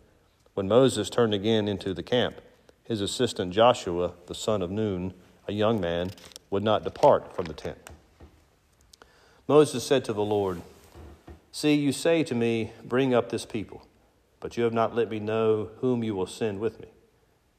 When 0.53 0.69
Moses 0.69 1.09
turned 1.09 1.33
again 1.33 1.69
into 1.69 1.95
the 1.95 2.03
camp, 2.03 2.43
his 2.85 3.01
assistant 3.01 3.55
Joshua, 3.55 4.13
the 4.27 4.35
son 4.35 4.61
of 4.61 4.71
Nun, 4.71 5.15
a 5.47 5.53
young 5.53 5.81
man, 5.81 6.11
would 6.51 6.63
not 6.63 6.85
depart 6.85 7.35
from 7.35 7.47
the 7.47 7.55
tent. 7.55 7.79
Moses 9.47 9.83
said 9.83 10.05
to 10.05 10.13
the 10.13 10.21
Lord, 10.21 10.61
See, 11.59 11.75
you 11.75 11.91
say 11.91 12.23
to 12.23 12.37
me, 12.37 12.71
Bring 12.85 13.13
up 13.13 13.31
this 13.31 13.45
people, 13.45 13.83
but 14.39 14.57
you 14.57 14.63
have 14.63 14.73
not 14.73 14.95
let 14.95 15.11
me 15.11 15.19
know 15.19 15.71
whom 15.81 16.05
you 16.05 16.15
will 16.15 16.29
send 16.29 16.61
with 16.61 16.79
me. 16.81 16.87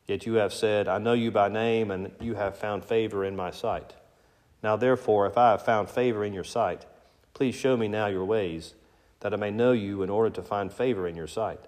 Yet 0.08 0.25
you 0.25 0.36
have 0.36 0.53
said, 0.53 0.88
I 0.88 1.00
know 1.00 1.12
you 1.12 1.32
by 1.32 1.50
name, 1.50 1.91
and 1.91 2.13
you 2.22 2.36
have 2.36 2.58
found 2.58 2.86
favor 2.86 3.25
in 3.25 3.36
my 3.36 3.51
sight. 3.51 3.96
Now 4.63 4.77
therefore, 4.77 5.27
if 5.27 5.38
I 5.38 5.51
have 5.51 5.65
found 5.65 5.89
favor 5.89 6.24
in 6.24 6.32
your 6.32 6.46
sight, 6.46 6.86
Please 7.34 7.56
show 7.56 7.75
me 7.75 7.89
now 7.89 8.08
your 8.08 8.24
ways, 8.24 8.74
that 9.20 9.34
I 9.34 9.36
may 9.36 9.51
know 9.51 9.74
you 9.74 10.01
in 10.01 10.10
order 10.10 10.29
to 10.29 10.41
find 10.41 10.72
favor 10.72 11.06
in 11.06 11.18
your 11.18 11.27
sight. 11.27 11.60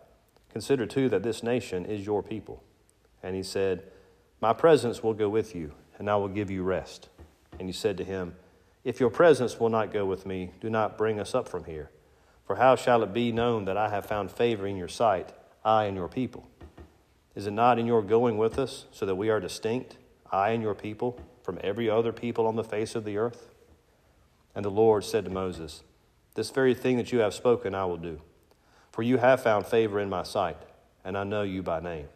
Consider 0.54 0.86
too 0.86 1.10
that 1.10 1.24
this 1.24 1.44
nation 1.44 1.86
is 1.86 2.06
your 2.06 2.24
people. 2.24 2.64
And 3.22 3.36
he 3.36 3.44
said, 3.44 3.84
My 4.40 4.54
presence 4.54 5.04
will 5.04 5.14
go 5.14 5.28
with 5.28 5.54
you, 5.54 5.74
and 6.00 6.10
I 6.10 6.16
will 6.16 6.30
give 6.30 6.50
you 6.50 6.64
rest. 6.64 7.10
And 7.60 7.68
he 7.68 7.74
said 7.74 7.98
to 7.98 8.06
him, 8.06 8.36
If 8.86 9.02
your 9.02 9.10
presence 9.10 9.60
will 9.60 9.68
not 9.68 9.92
go 9.92 10.06
with 10.06 10.26
me, 10.26 10.52
do 10.62 10.70
not 10.70 10.98
bring 10.98 11.20
us 11.20 11.36
up 11.36 11.50
from 11.50 11.66
here. 11.66 11.90
For 12.52 12.58
how 12.58 12.76
shall 12.76 13.02
it 13.02 13.14
be 13.14 13.32
known 13.32 13.64
that 13.64 13.78
I 13.78 13.88
have 13.88 14.06
found 14.06 14.30
favor 14.30 14.68
in 14.68 14.76
your 14.76 14.90
sight, 14.90 15.32
I 15.64 15.86
and 15.86 15.96
your 15.96 16.10
people? 16.10 16.50
Is 17.34 17.48
it 17.48 17.52
not 17.52 17.80
in 17.80 17.86
your 17.86 18.02
going 18.02 18.38
with 18.38 18.60
us, 18.60 18.88
so 18.92 19.06
that 19.06 19.16
we 19.16 19.30
are 19.30 19.40
distinct, 19.40 19.96
I 20.34 20.50
and 20.50 20.62
your 20.62 20.76
people, 20.76 21.18
from 21.44 21.60
every 21.64 21.90
other 21.90 22.12
people 22.12 22.46
on 22.46 22.58
the 22.58 22.64
face 22.66 22.94
of 22.94 23.06
the 23.06 23.16
earth? 23.16 23.48
And 24.54 24.66
the 24.66 24.70
Lord 24.70 25.06
said 25.06 25.24
to 25.24 25.32
Moses, 25.32 25.84
This 26.34 26.50
very 26.50 26.74
thing 26.74 26.98
that 26.98 27.14
you 27.14 27.20
have 27.20 27.34
spoken 27.34 27.74
I 27.74 27.86
will 27.86 27.96
do, 27.96 28.20
for 28.92 29.02
you 29.02 29.16
have 29.16 29.42
found 29.42 29.66
favor 29.66 30.02
in 30.02 30.10
my 30.10 30.24
sight, 30.24 30.58
and 31.06 31.18
I 31.18 31.24
know 31.24 31.44
you 31.44 31.64
by 31.64 31.80
name. 31.80 32.10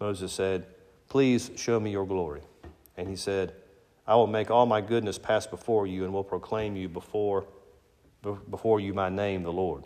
Moses 0.00 0.32
said, 0.32 0.64
Please 1.10 1.50
show 1.56 1.78
me 1.78 1.90
your 1.90 2.06
glory. 2.06 2.40
And 2.96 3.06
he 3.06 3.16
said, 3.16 3.52
I 4.06 4.14
will 4.14 4.28
make 4.28 4.50
all 4.50 4.64
my 4.64 4.80
goodness 4.80 5.18
pass 5.18 5.46
before 5.46 5.86
you, 5.86 6.04
and 6.04 6.14
will 6.14 6.24
proclaim 6.24 6.74
you 6.74 6.88
before, 6.88 7.44
before 8.22 8.80
you 8.80 8.94
my 8.94 9.08
name, 9.08 9.42
the 9.42 9.52
Lord. 9.52 9.84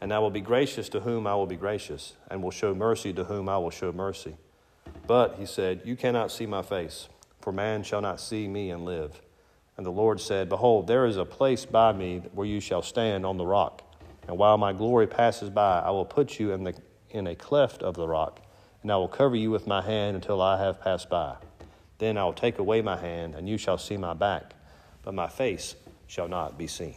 And 0.00 0.12
I 0.12 0.18
will 0.18 0.30
be 0.30 0.40
gracious 0.40 0.88
to 0.90 1.00
whom 1.00 1.26
I 1.26 1.34
will 1.34 1.46
be 1.46 1.56
gracious, 1.56 2.14
and 2.30 2.42
will 2.42 2.50
show 2.50 2.74
mercy 2.74 3.12
to 3.14 3.24
whom 3.24 3.48
I 3.48 3.58
will 3.58 3.70
show 3.70 3.92
mercy. 3.92 4.36
But, 5.06 5.36
he 5.38 5.46
said, 5.46 5.82
You 5.84 5.96
cannot 5.96 6.30
see 6.30 6.46
my 6.46 6.62
face, 6.62 7.08
for 7.40 7.52
man 7.52 7.82
shall 7.82 8.00
not 8.00 8.20
see 8.20 8.48
me 8.48 8.70
and 8.70 8.84
live. 8.84 9.20
And 9.76 9.84
the 9.84 9.90
Lord 9.90 10.20
said, 10.20 10.48
Behold, 10.48 10.86
there 10.86 11.06
is 11.06 11.16
a 11.16 11.24
place 11.24 11.64
by 11.66 11.92
me 11.92 12.22
where 12.32 12.46
you 12.46 12.60
shall 12.60 12.82
stand 12.82 13.26
on 13.26 13.36
the 13.36 13.46
rock. 13.46 13.82
And 14.26 14.38
while 14.38 14.58
my 14.58 14.72
glory 14.72 15.06
passes 15.06 15.50
by, 15.50 15.80
I 15.80 15.90
will 15.90 16.04
put 16.04 16.40
you 16.40 16.52
in, 16.52 16.64
the, 16.64 16.74
in 17.10 17.26
a 17.26 17.34
cleft 17.34 17.82
of 17.82 17.94
the 17.94 18.08
rock, 18.08 18.40
and 18.82 18.90
I 18.90 18.96
will 18.96 19.08
cover 19.08 19.36
you 19.36 19.50
with 19.50 19.66
my 19.66 19.82
hand 19.82 20.16
until 20.16 20.42
I 20.42 20.58
have 20.58 20.80
passed 20.80 21.08
by. 21.08 21.36
Then 21.98 22.18
I 22.18 22.24
will 22.24 22.32
take 22.32 22.58
away 22.58 22.82
my 22.82 22.96
hand, 22.96 23.34
and 23.34 23.48
you 23.48 23.56
shall 23.56 23.78
see 23.78 23.96
my 23.96 24.14
back, 24.14 24.54
but 25.02 25.14
my 25.14 25.28
face 25.28 25.76
shall 26.06 26.28
not 26.28 26.58
be 26.58 26.66
seen. 26.66 26.96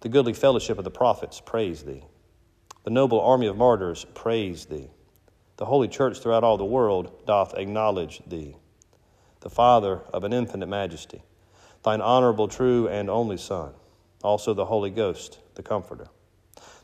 The 0.00 0.08
goodly 0.08 0.32
fellowship 0.34 0.78
of 0.78 0.84
the 0.84 0.90
prophets 0.90 1.40
praise 1.40 1.84
thee. 1.84 2.04
The 2.84 2.90
noble 2.90 3.20
army 3.20 3.46
of 3.46 3.56
martyrs 3.56 4.06
praise 4.14 4.66
thee. 4.66 4.90
The 5.56 5.64
holy 5.64 5.88
church 5.88 6.18
throughout 6.18 6.44
all 6.44 6.58
the 6.58 6.64
world 6.64 7.26
doth 7.26 7.54
acknowledge 7.54 8.20
thee. 8.26 8.56
The 9.40 9.50
Father 9.50 10.02
of 10.12 10.24
an 10.24 10.32
infinite 10.32 10.66
majesty, 10.66 11.22
thine 11.82 12.00
honorable, 12.00 12.48
true, 12.48 12.88
and 12.88 13.08
only 13.08 13.38
Son, 13.38 13.72
also 14.22 14.52
the 14.52 14.66
Holy 14.66 14.90
Ghost, 14.90 15.38
the 15.54 15.62
Comforter. 15.62 16.08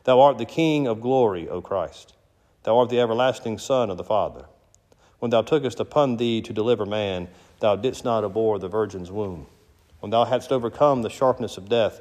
Thou 0.04 0.20
art 0.20 0.38
the 0.38 0.44
King 0.44 0.86
of 0.86 1.00
glory, 1.00 1.48
O 1.48 1.60
Christ. 1.60 2.14
Thou 2.62 2.78
art 2.78 2.88
the 2.88 3.00
everlasting 3.00 3.58
Son 3.58 3.90
of 3.90 3.96
the 3.96 4.04
Father. 4.04 4.46
When 5.18 5.30
thou 5.30 5.42
tookest 5.42 5.78
upon 5.80 6.16
thee 6.16 6.40
to 6.40 6.52
deliver 6.52 6.86
man, 6.86 7.28
thou 7.60 7.76
didst 7.76 8.04
not 8.04 8.24
abhor 8.24 8.58
the 8.58 8.68
Virgin's 8.68 9.10
womb. 9.12 9.46
When 10.00 10.10
thou 10.10 10.24
hadst 10.24 10.50
overcome 10.50 11.02
the 11.02 11.10
sharpness 11.10 11.56
of 11.56 11.68
death, 11.68 12.00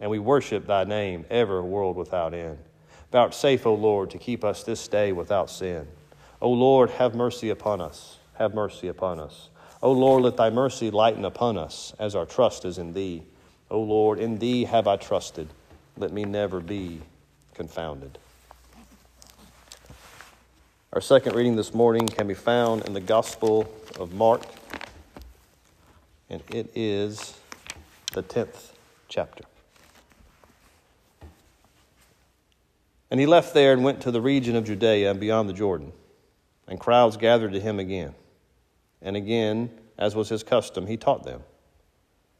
and 0.00 0.10
we 0.10 0.18
worship 0.18 0.66
thy 0.66 0.84
name 0.84 1.24
ever, 1.30 1.62
world 1.62 1.96
without 1.96 2.34
end. 2.34 2.58
Vouchsafe, 3.12 3.66
O 3.66 3.74
Lord, 3.74 4.10
to 4.10 4.18
keep 4.18 4.44
us 4.44 4.64
this 4.64 4.88
day 4.88 5.12
without 5.12 5.48
sin. 5.48 5.86
O 6.40 6.50
Lord, 6.50 6.90
have 6.90 7.14
mercy 7.14 7.50
upon 7.50 7.80
us. 7.80 8.18
Have 8.34 8.54
mercy 8.54 8.88
upon 8.88 9.20
us. 9.20 9.48
O 9.82 9.92
Lord, 9.92 10.22
let 10.22 10.36
thy 10.36 10.50
mercy 10.50 10.90
lighten 10.90 11.24
upon 11.24 11.56
us, 11.56 11.94
as 11.98 12.14
our 12.14 12.26
trust 12.26 12.64
is 12.64 12.78
in 12.78 12.92
thee. 12.92 13.22
O 13.70 13.80
Lord, 13.80 14.18
in 14.18 14.38
thee 14.38 14.64
have 14.64 14.88
I 14.88 14.96
trusted. 14.96 15.48
Let 15.96 16.12
me 16.12 16.24
never 16.24 16.60
be 16.60 17.00
confounded. 17.54 18.18
Our 20.92 21.00
second 21.00 21.34
reading 21.34 21.56
this 21.56 21.74
morning 21.74 22.06
can 22.06 22.26
be 22.26 22.34
found 22.34 22.84
in 22.86 22.92
the 22.92 23.00
Gospel 23.00 23.72
of 23.98 24.12
Mark, 24.12 24.42
and 26.30 26.42
it 26.50 26.70
is 26.74 27.36
the 28.12 28.22
10th 28.22 28.72
chapter. 29.08 29.44
And 33.14 33.20
he 33.20 33.26
left 33.26 33.54
there 33.54 33.72
and 33.72 33.84
went 33.84 34.00
to 34.00 34.10
the 34.10 34.20
region 34.20 34.56
of 34.56 34.64
Judea 34.64 35.08
and 35.08 35.20
beyond 35.20 35.48
the 35.48 35.52
Jordan. 35.52 35.92
And 36.66 36.80
crowds 36.80 37.16
gathered 37.16 37.52
to 37.52 37.60
him 37.60 37.78
again. 37.78 38.12
And 39.00 39.16
again, 39.16 39.70
as 39.96 40.16
was 40.16 40.30
his 40.30 40.42
custom, 40.42 40.88
he 40.88 40.96
taught 40.96 41.22
them. 41.22 41.44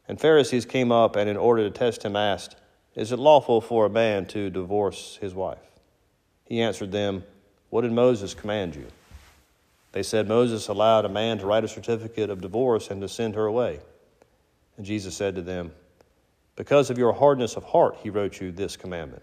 And 0.09 0.21
Pharisees 0.21 0.67
came 0.67 0.91
up 0.91 1.15
and, 1.15 1.31
in 1.31 1.37
order 1.37 1.63
to 1.63 1.71
test 1.71 2.05
him, 2.05 2.17
asked, 2.17 2.57
Is 2.97 3.13
it 3.13 3.21
lawful 3.21 3.61
for 3.61 3.87
a 3.87 3.89
man 3.89 4.27
to 4.27 4.51
divorce 4.51 5.17
his 5.21 5.33
wife? 5.33 5.63
He 6.45 6.61
answered 6.61 6.91
them, 6.91 7.23
What 7.71 7.83
did 7.83 7.93
Moses 7.93 8.35
command 8.35 8.75
you? 8.75 8.89
They 9.93 10.03
said, 10.03 10.27
Moses 10.27 10.67
allowed 10.67 11.05
a 11.05 11.09
man 11.09 11.39
to 11.39 11.47
write 11.47 11.63
a 11.63 11.69
certificate 11.69 12.31
of 12.31 12.41
divorce 12.41 12.91
and 12.91 13.01
to 13.01 13.09
send 13.09 13.37
her 13.37 13.47
away. 13.47 13.79
And 14.77 14.85
Jesus 14.85 15.17
said 15.17 15.37
to 15.37 15.43
them, 15.43 15.71
Because 16.57 16.91
of 16.91 16.99
your 16.99 17.13
hardness 17.13 17.55
of 17.55 17.63
heart, 17.63 17.99
he 18.03 18.11
wrote 18.11 18.41
you 18.41 18.51
this 18.51 18.77
commandment. 18.77 19.23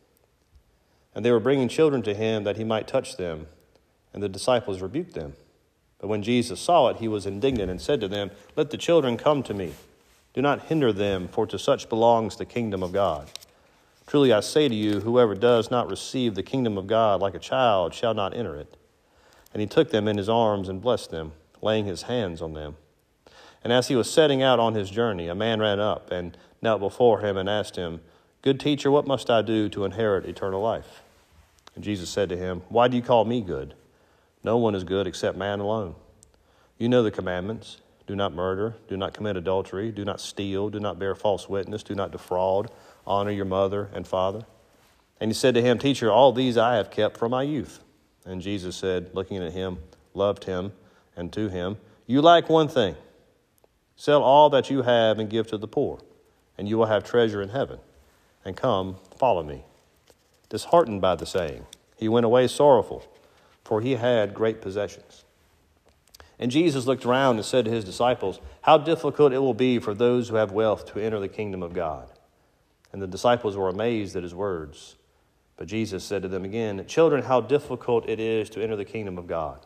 And 1.13 1.25
they 1.25 1.31
were 1.31 1.39
bringing 1.39 1.67
children 1.67 2.01
to 2.03 2.13
him 2.13 2.43
that 2.43 2.57
he 2.57 2.63
might 2.63 2.87
touch 2.87 3.17
them. 3.17 3.47
And 4.13 4.21
the 4.21 4.29
disciples 4.29 4.81
rebuked 4.81 5.13
them. 5.13 5.33
But 5.99 6.07
when 6.07 6.23
Jesus 6.23 6.59
saw 6.59 6.89
it, 6.89 6.97
he 6.97 7.07
was 7.07 7.25
indignant 7.25 7.69
and 7.69 7.79
said 7.79 8.01
to 8.01 8.07
them, 8.07 8.31
Let 8.55 8.71
the 8.71 8.77
children 8.77 9.17
come 9.17 9.43
to 9.43 9.53
me. 9.53 9.73
Do 10.33 10.41
not 10.41 10.63
hinder 10.63 10.91
them, 10.91 11.27
for 11.27 11.45
to 11.47 11.59
such 11.59 11.89
belongs 11.89 12.37
the 12.37 12.45
kingdom 12.45 12.81
of 12.81 12.93
God. 12.93 13.29
Truly 14.07 14.33
I 14.33 14.39
say 14.39 14.67
to 14.67 14.75
you, 14.75 15.01
whoever 15.01 15.35
does 15.35 15.69
not 15.69 15.89
receive 15.89 16.35
the 16.35 16.43
kingdom 16.43 16.77
of 16.77 16.87
God 16.87 17.21
like 17.21 17.35
a 17.35 17.39
child 17.39 17.93
shall 17.93 18.13
not 18.13 18.35
enter 18.35 18.55
it. 18.55 18.75
And 19.53 19.61
he 19.61 19.67
took 19.67 19.91
them 19.91 20.07
in 20.07 20.17
his 20.17 20.29
arms 20.29 20.69
and 20.69 20.81
blessed 20.81 21.11
them, 21.11 21.33
laying 21.61 21.85
his 21.85 22.03
hands 22.03 22.41
on 22.41 22.53
them. 22.53 22.77
And 23.63 23.71
as 23.71 23.89
he 23.89 23.95
was 23.95 24.09
setting 24.09 24.41
out 24.41 24.59
on 24.59 24.73
his 24.73 24.89
journey, 24.89 25.27
a 25.27 25.35
man 25.35 25.59
ran 25.59 25.79
up 25.79 26.11
and 26.11 26.35
knelt 26.61 26.79
before 26.79 27.21
him 27.21 27.37
and 27.37 27.47
asked 27.47 27.75
him, 27.75 28.01
Good 28.41 28.59
teacher, 28.59 28.89
what 28.89 29.05
must 29.05 29.29
I 29.29 29.43
do 29.43 29.69
to 29.69 29.85
inherit 29.85 30.25
eternal 30.25 30.61
life? 30.61 31.03
And 31.75 31.83
Jesus 31.83 32.09
said 32.09 32.27
to 32.29 32.37
him, 32.37 32.63
Why 32.69 32.87
do 32.87 32.97
you 32.97 33.03
call 33.03 33.23
me 33.23 33.41
good? 33.41 33.75
No 34.43 34.57
one 34.57 34.73
is 34.73 34.83
good 34.83 35.05
except 35.05 35.37
man 35.37 35.59
alone. 35.59 35.93
You 36.79 36.89
know 36.89 37.03
the 37.03 37.11
commandments 37.11 37.77
do 38.07 38.15
not 38.15 38.33
murder, 38.33 38.75
do 38.89 38.97
not 38.97 39.13
commit 39.13 39.37
adultery, 39.37 39.91
do 39.91 40.03
not 40.03 40.19
steal, 40.19 40.69
do 40.69 40.79
not 40.79 40.97
bear 40.97 41.13
false 41.13 41.47
witness, 41.47 41.83
do 41.83 41.93
not 41.93 42.11
defraud, 42.11 42.71
honor 43.05 43.29
your 43.29 43.45
mother 43.45 43.89
and 43.93 44.07
father. 44.07 44.43
And 45.19 45.29
he 45.29 45.35
said 45.35 45.53
to 45.53 45.61
him, 45.61 45.77
Teacher, 45.77 46.11
all 46.11 46.31
these 46.31 46.57
I 46.57 46.77
have 46.77 46.89
kept 46.89 47.17
from 47.17 47.29
my 47.29 47.43
youth. 47.43 47.83
And 48.25 48.41
Jesus 48.41 48.75
said, 48.75 49.11
looking 49.13 49.37
at 49.37 49.53
him, 49.53 49.77
loved 50.15 50.45
him, 50.45 50.73
and 51.15 51.31
to 51.33 51.47
him, 51.47 51.77
You 52.07 52.23
lack 52.23 52.49
one 52.49 52.67
thing. 52.67 52.95
Sell 53.95 54.23
all 54.23 54.49
that 54.49 54.71
you 54.71 54.81
have 54.81 55.19
and 55.19 55.29
give 55.29 55.45
to 55.47 55.59
the 55.59 55.67
poor, 55.67 55.99
and 56.57 56.67
you 56.67 56.79
will 56.79 56.87
have 56.87 57.03
treasure 57.03 57.43
in 57.43 57.49
heaven 57.49 57.79
and 58.43 58.55
come, 58.55 58.97
follow 59.17 59.43
me. 59.43 59.63
Disheartened 60.49 61.01
by 61.01 61.15
the 61.15 61.25
saying, 61.25 61.65
he 61.97 62.09
went 62.09 62.25
away 62.25 62.47
sorrowful, 62.47 63.05
for 63.63 63.81
he 63.81 63.95
had 63.95 64.33
great 64.33 64.61
possessions. 64.61 65.23
And 66.39 66.49
Jesus 66.49 66.87
looked 66.87 67.05
around 67.05 67.35
and 67.35 67.45
said 67.45 67.65
to 67.65 67.71
his 67.71 67.85
disciples, 67.85 68.39
How 68.61 68.79
difficult 68.79 69.31
it 69.31 69.39
will 69.39 69.53
be 69.53 69.77
for 69.77 69.93
those 69.93 70.27
who 70.27 70.35
have 70.35 70.51
wealth 70.51 70.91
to 70.91 70.99
enter 70.99 71.19
the 71.19 71.27
kingdom 71.27 71.61
of 71.61 71.73
God. 71.73 72.09
And 72.91 72.99
the 72.99 73.07
disciples 73.07 73.55
were 73.55 73.69
amazed 73.69 74.15
at 74.15 74.23
his 74.23 74.33
words. 74.33 74.95
But 75.55 75.67
Jesus 75.67 76.03
said 76.03 76.23
to 76.23 76.27
them 76.27 76.43
again, 76.43 76.83
Children, 76.87 77.21
how 77.23 77.41
difficult 77.41 78.09
it 78.09 78.19
is 78.19 78.49
to 78.49 78.63
enter 78.63 78.75
the 78.75 78.83
kingdom 78.83 79.19
of 79.19 79.27
God. 79.27 79.63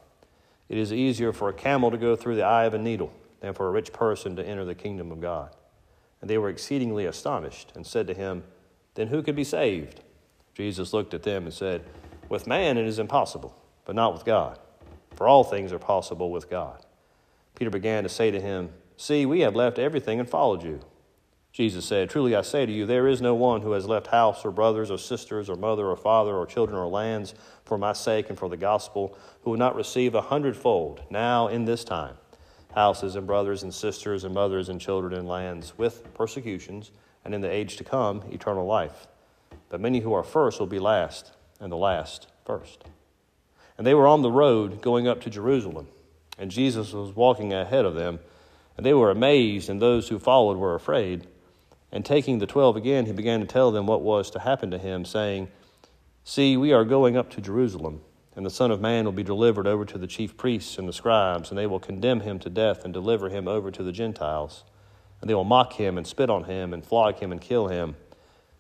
It 0.68 0.78
is 0.78 0.92
easier 0.92 1.32
for 1.32 1.48
a 1.48 1.54
camel 1.54 1.92
to 1.92 1.98
go 1.98 2.18
through 2.18 2.36
the 2.36 2.44
eye 2.44 2.66
of 2.66 2.74
a 2.74 2.78
needle 2.78 3.14
than 3.40 3.54
for 3.54 3.68
a 3.68 3.72
rich 3.72 3.94
person 3.94 4.36
to 4.36 4.46
enter 4.46 4.66
the 4.66 4.76
kingdom 4.76 5.12
of 5.12 5.22
God. 5.22 5.56
And 6.20 6.30
they 6.30 6.38
were 6.38 6.50
exceedingly 6.50 7.06
astonished 7.06 7.72
and 7.76 7.88
said 7.88 8.08
to 8.08 8.14
him, 8.14 8.44
then 8.96 9.08
who 9.08 9.22
could 9.22 9.36
be 9.36 9.44
saved? 9.44 10.02
Jesus 10.54 10.94
looked 10.94 11.14
at 11.14 11.24
them 11.24 11.44
and 11.44 11.54
said, 11.54 11.84
With 12.30 12.48
man 12.48 12.78
it 12.78 12.86
is 12.86 13.00
impossible, 13.00 13.56
but 13.86 13.96
not 13.96 14.14
with 14.14 14.26
God. 14.26 14.60
For 15.16 15.28
all 15.28 15.44
things 15.44 15.72
are 15.72 15.80
possible 15.80 16.32
with 16.32 16.50
God. 16.50 16.86
Peter 17.56 17.70
began 17.70 18.04
to 18.04 18.10
say 18.10 18.32
to 18.32 18.42
him, 18.42 18.70
See, 18.98 19.26
we 19.26 19.42
have 19.42 19.56
left 19.56 19.78
everything 19.78 20.20
and 20.20 20.30
followed 20.30 20.64
you. 20.64 20.80
Jesus 21.52 21.86
said, 21.86 22.10
Truly 22.10 22.36
I 22.36 22.42
say 22.42 22.66
to 22.66 22.72
you, 22.72 22.86
there 22.86 23.08
is 23.08 23.22
no 23.22 23.34
one 23.34 23.62
who 23.62 23.72
has 23.72 23.88
left 23.88 24.08
house 24.08 24.44
or 24.44 24.52
brothers 24.52 24.92
or 24.92 24.98
sisters 24.98 25.50
or 25.50 25.56
mother 25.56 25.88
or 25.88 25.96
father 25.96 26.36
or 26.36 26.46
children 26.46 26.78
or 26.78 26.88
lands 26.88 27.34
for 27.64 27.78
my 27.78 27.94
sake 27.94 28.30
and 28.30 28.38
for 28.38 28.50
the 28.50 28.58
gospel 28.58 29.18
who 29.42 29.52
will 29.52 29.58
not 29.58 29.76
receive 29.76 30.16
a 30.16 30.22
hundredfold 30.22 31.04
now 31.10 31.48
in 31.48 31.64
this 31.64 31.86
time 31.86 32.16
houses 32.74 33.16
and 33.16 33.26
brothers 33.26 33.64
and 33.64 33.74
sisters 33.74 34.26
and 34.26 34.34
mothers 34.34 34.68
and 34.68 34.82
children 34.82 35.14
and 35.14 35.30
lands 35.30 35.78
with 35.78 36.14
persecutions 36.14 36.92
and 37.26 37.34
in 37.34 37.42
the 37.42 37.52
age 37.52 37.76
to 37.78 37.84
come, 37.84 38.24
eternal 38.32 38.66
life. 38.66 39.08
But 39.70 39.82
many 39.82 40.00
who 40.00 40.14
are 40.14 40.24
first 40.24 40.60
will 40.60 40.68
be 40.68 40.80
last, 40.80 41.32
and 41.60 41.72
the 41.72 41.78
last 41.78 42.28
first. 42.46 42.86
And 43.78 43.86
they 43.86 43.96
were 43.96 44.08
on 44.08 44.22
the 44.22 44.32
road 44.32 44.82
going 44.82 45.08
up 45.08 45.22
to 45.22 45.30
Jerusalem, 45.30 45.88
and 46.38 46.52
Jesus 46.52 46.94
was 46.94 47.16
walking 47.16 47.52
ahead 47.52 47.84
of 47.84 47.96
them. 47.96 48.20
And 48.78 48.86
they 48.86 48.94
were 48.94 49.10
amazed, 49.10 49.70
and 49.70 49.82
those 49.82 50.10
who 50.10 50.20
followed 50.20 50.58
were 50.58 50.76
afraid. 50.76 51.28
And 51.92 52.06
taking 52.06 52.40
the 52.40 52.46
twelve 52.46 52.76
again, 52.76 53.06
he 53.06 53.14
began 53.14 53.40
to 53.40 53.46
tell 53.46 53.72
them 53.72 53.88
what 53.88 54.02
was 54.02 54.30
to 54.32 54.40
happen 54.40 54.70
to 54.72 54.78
him, 54.78 55.06
saying, 55.06 55.48
See, 56.24 56.58
we 56.58 56.74
are 56.74 56.84
going 56.84 57.16
up 57.16 57.30
to 57.32 57.42
Jerusalem, 57.42 58.02
and 58.36 58.46
the 58.46 58.50
Son 58.50 58.72
of 58.72 58.82
Man 58.82 59.06
will 59.06 59.14
be 59.14 59.24
delivered 59.24 59.66
over 59.66 59.86
to 59.86 59.98
the 59.98 60.08
chief 60.08 60.36
priests 60.36 60.78
and 60.78 60.90
the 60.90 60.94
scribes, 60.94 61.50
and 61.50 61.58
they 61.58 61.68
will 61.68 61.80
condemn 61.80 62.20
him 62.20 62.38
to 62.40 62.50
death 62.50 62.84
and 62.84 62.94
deliver 62.94 63.30
him 63.30 63.48
over 63.48 63.72
to 63.72 63.84
the 63.84 63.94
Gentiles 63.94 64.64
and 65.26 65.30
they 65.32 65.34
will 65.34 65.44
mock 65.44 65.74
him 65.74 65.98
and 65.98 66.06
spit 66.06 66.30
on 66.30 66.44
him 66.44 66.72
and 66.72 66.86
flog 66.86 67.18
him 67.18 67.32
and 67.32 67.42
kill 67.42 67.68
him. 67.68 67.96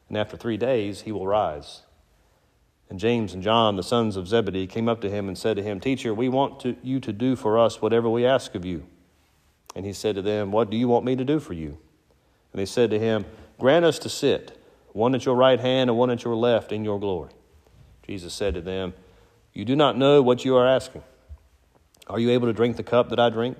and 0.09 0.17
after 0.17 0.35
three 0.35 0.57
days 0.57 1.01
he 1.01 1.11
will 1.11 1.27
rise. 1.27 1.83
And 2.89 2.99
James 2.99 3.35
and 3.35 3.43
John, 3.43 3.75
the 3.75 3.83
sons 3.83 4.15
of 4.15 4.27
Zebedee, 4.27 4.65
came 4.65 4.89
up 4.89 4.99
to 5.01 5.09
him 5.11 5.27
and 5.27 5.37
said 5.37 5.57
to 5.57 5.61
him, 5.61 5.79
Teacher, 5.79 6.11
we 6.11 6.27
want 6.27 6.59
to, 6.61 6.75
you 6.81 6.99
to 7.01 7.13
do 7.13 7.35
for 7.35 7.59
us 7.59 7.83
whatever 7.83 8.09
we 8.09 8.25
ask 8.25 8.55
of 8.55 8.65
you. 8.65 8.83
And 9.75 9.85
he 9.85 9.93
said 9.93 10.15
to 10.15 10.23
them, 10.23 10.51
What 10.51 10.71
do 10.71 10.75
you 10.75 10.87
want 10.87 11.05
me 11.05 11.15
to 11.15 11.23
do 11.23 11.39
for 11.39 11.53
you? 11.53 11.77
And 12.51 12.59
they 12.59 12.65
said 12.65 12.89
to 12.89 12.97
him, 12.97 13.25
Grant 13.59 13.85
us 13.85 13.99
to 13.99 14.09
sit, 14.09 14.59
one 14.91 15.13
at 15.13 15.23
your 15.23 15.35
right 15.35 15.59
hand 15.59 15.91
and 15.91 15.99
one 15.99 16.09
at 16.09 16.23
your 16.23 16.35
left, 16.35 16.71
in 16.71 16.83
your 16.83 16.99
glory. 16.99 17.29
Jesus 18.07 18.33
said 18.33 18.55
to 18.55 18.61
them, 18.61 18.95
You 19.53 19.65
do 19.65 19.75
not 19.75 19.99
know 19.99 20.23
what 20.23 20.43
you 20.43 20.55
are 20.55 20.67
asking. 20.67 21.03
Are 22.07 22.19
you 22.19 22.31
able 22.31 22.47
to 22.47 22.53
drink 22.53 22.75
the 22.75 22.83
cup 22.83 23.09
that 23.09 23.19
I 23.19 23.29
drink, 23.29 23.59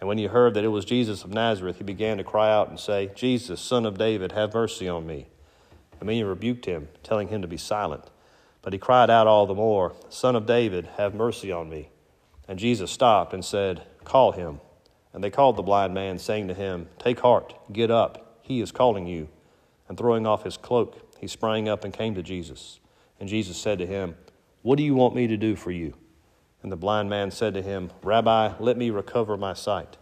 And 0.00 0.08
when 0.08 0.18
he 0.18 0.24
heard 0.24 0.54
that 0.54 0.64
it 0.64 0.68
was 0.68 0.86
Jesus 0.86 1.24
of 1.24 1.32
Nazareth, 1.32 1.76
he 1.76 1.84
began 1.84 2.16
to 2.16 2.24
cry 2.24 2.50
out 2.50 2.70
and 2.70 2.80
say, 2.80 3.10
Jesus, 3.14 3.60
son 3.60 3.84
of 3.84 3.98
David, 3.98 4.32
have 4.32 4.54
mercy 4.54 4.88
on 4.88 5.06
me. 5.06 5.28
And 6.00 6.06
many 6.06 6.24
rebuked 6.24 6.64
him, 6.64 6.88
telling 7.02 7.28
him 7.28 7.42
to 7.42 7.48
be 7.48 7.58
silent. 7.58 8.04
But 8.62 8.72
he 8.72 8.78
cried 8.78 9.10
out 9.10 9.26
all 9.26 9.46
the 9.46 9.54
more, 9.54 9.94
Son 10.08 10.36
of 10.36 10.46
David, 10.46 10.88
have 10.96 11.14
mercy 11.14 11.52
on 11.52 11.68
me. 11.68 11.90
And 12.48 12.58
Jesus 12.58 12.90
stopped 12.90 13.32
and 13.32 13.44
said, 13.44 13.82
Call 14.04 14.32
him. 14.32 14.60
And 15.12 15.22
they 15.22 15.30
called 15.30 15.56
the 15.56 15.62
blind 15.62 15.92
man, 15.92 16.18
saying 16.18 16.48
to 16.48 16.54
him, 16.54 16.88
Take 16.98 17.20
heart, 17.20 17.54
get 17.72 17.90
up, 17.90 18.38
he 18.42 18.60
is 18.60 18.72
calling 18.72 19.06
you. 19.06 19.28
And 19.88 19.98
throwing 19.98 20.26
off 20.26 20.44
his 20.44 20.56
cloak, 20.56 21.14
he 21.18 21.26
sprang 21.26 21.68
up 21.68 21.84
and 21.84 21.92
came 21.92 22.14
to 22.14 22.22
Jesus. 22.22 22.80
And 23.18 23.28
Jesus 23.28 23.56
said 23.56 23.78
to 23.78 23.86
him, 23.86 24.16
What 24.62 24.76
do 24.76 24.82
you 24.82 24.94
want 24.94 25.14
me 25.14 25.26
to 25.26 25.36
do 25.36 25.56
for 25.56 25.70
you? 25.70 25.94
And 26.62 26.70
the 26.70 26.76
blind 26.76 27.08
man 27.08 27.30
said 27.30 27.54
to 27.54 27.62
him, 27.62 27.90
Rabbi, 28.02 28.54
let 28.58 28.76
me 28.76 28.90
recover 28.90 29.36
my 29.36 29.54
sight. 29.54 29.96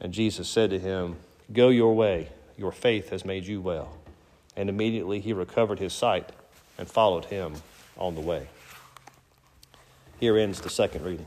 And 0.00 0.12
Jesus 0.12 0.48
said 0.48 0.70
to 0.70 0.78
him, 0.78 1.16
Go 1.52 1.68
your 1.68 1.94
way, 1.94 2.28
your 2.56 2.72
faith 2.72 3.10
has 3.10 3.24
made 3.24 3.46
you 3.46 3.60
well. 3.60 3.96
And 4.56 4.68
immediately 4.68 5.20
he 5.20 5.32
recovered 5.32 5.78
his 5.78 5.92
sight 5.92 6.30
and 6.78 6.88
followed 6.88 7.26
him 7.26 7.54
on 7.96 8.14
the 8.14 8.20
way. 8.20 8.48
Here 10.20 10.36
ends 10.38 10.60
the 10.60 10.70
second 10.70 11.04
reading. 11.04 11.26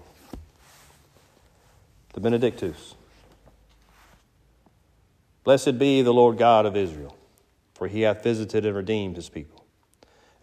The 2.14 2.20
Benedictus. 2.20 2.96
Blessed 5.44 5.78
be 5.78 6.02
the 6.02 6.14
Lord 6.14 6.38
God 6.38 6.66
of 6.66 6.76
Israel, 6.76 7.16
for 7.74 7.88
he 7.88 8.02
hath 8.02 8.24
visited 8.24 8.66
and 8.66 8.76
redeemed 8.76 9.16
his 9.16 9.30
people, 9.30 9.66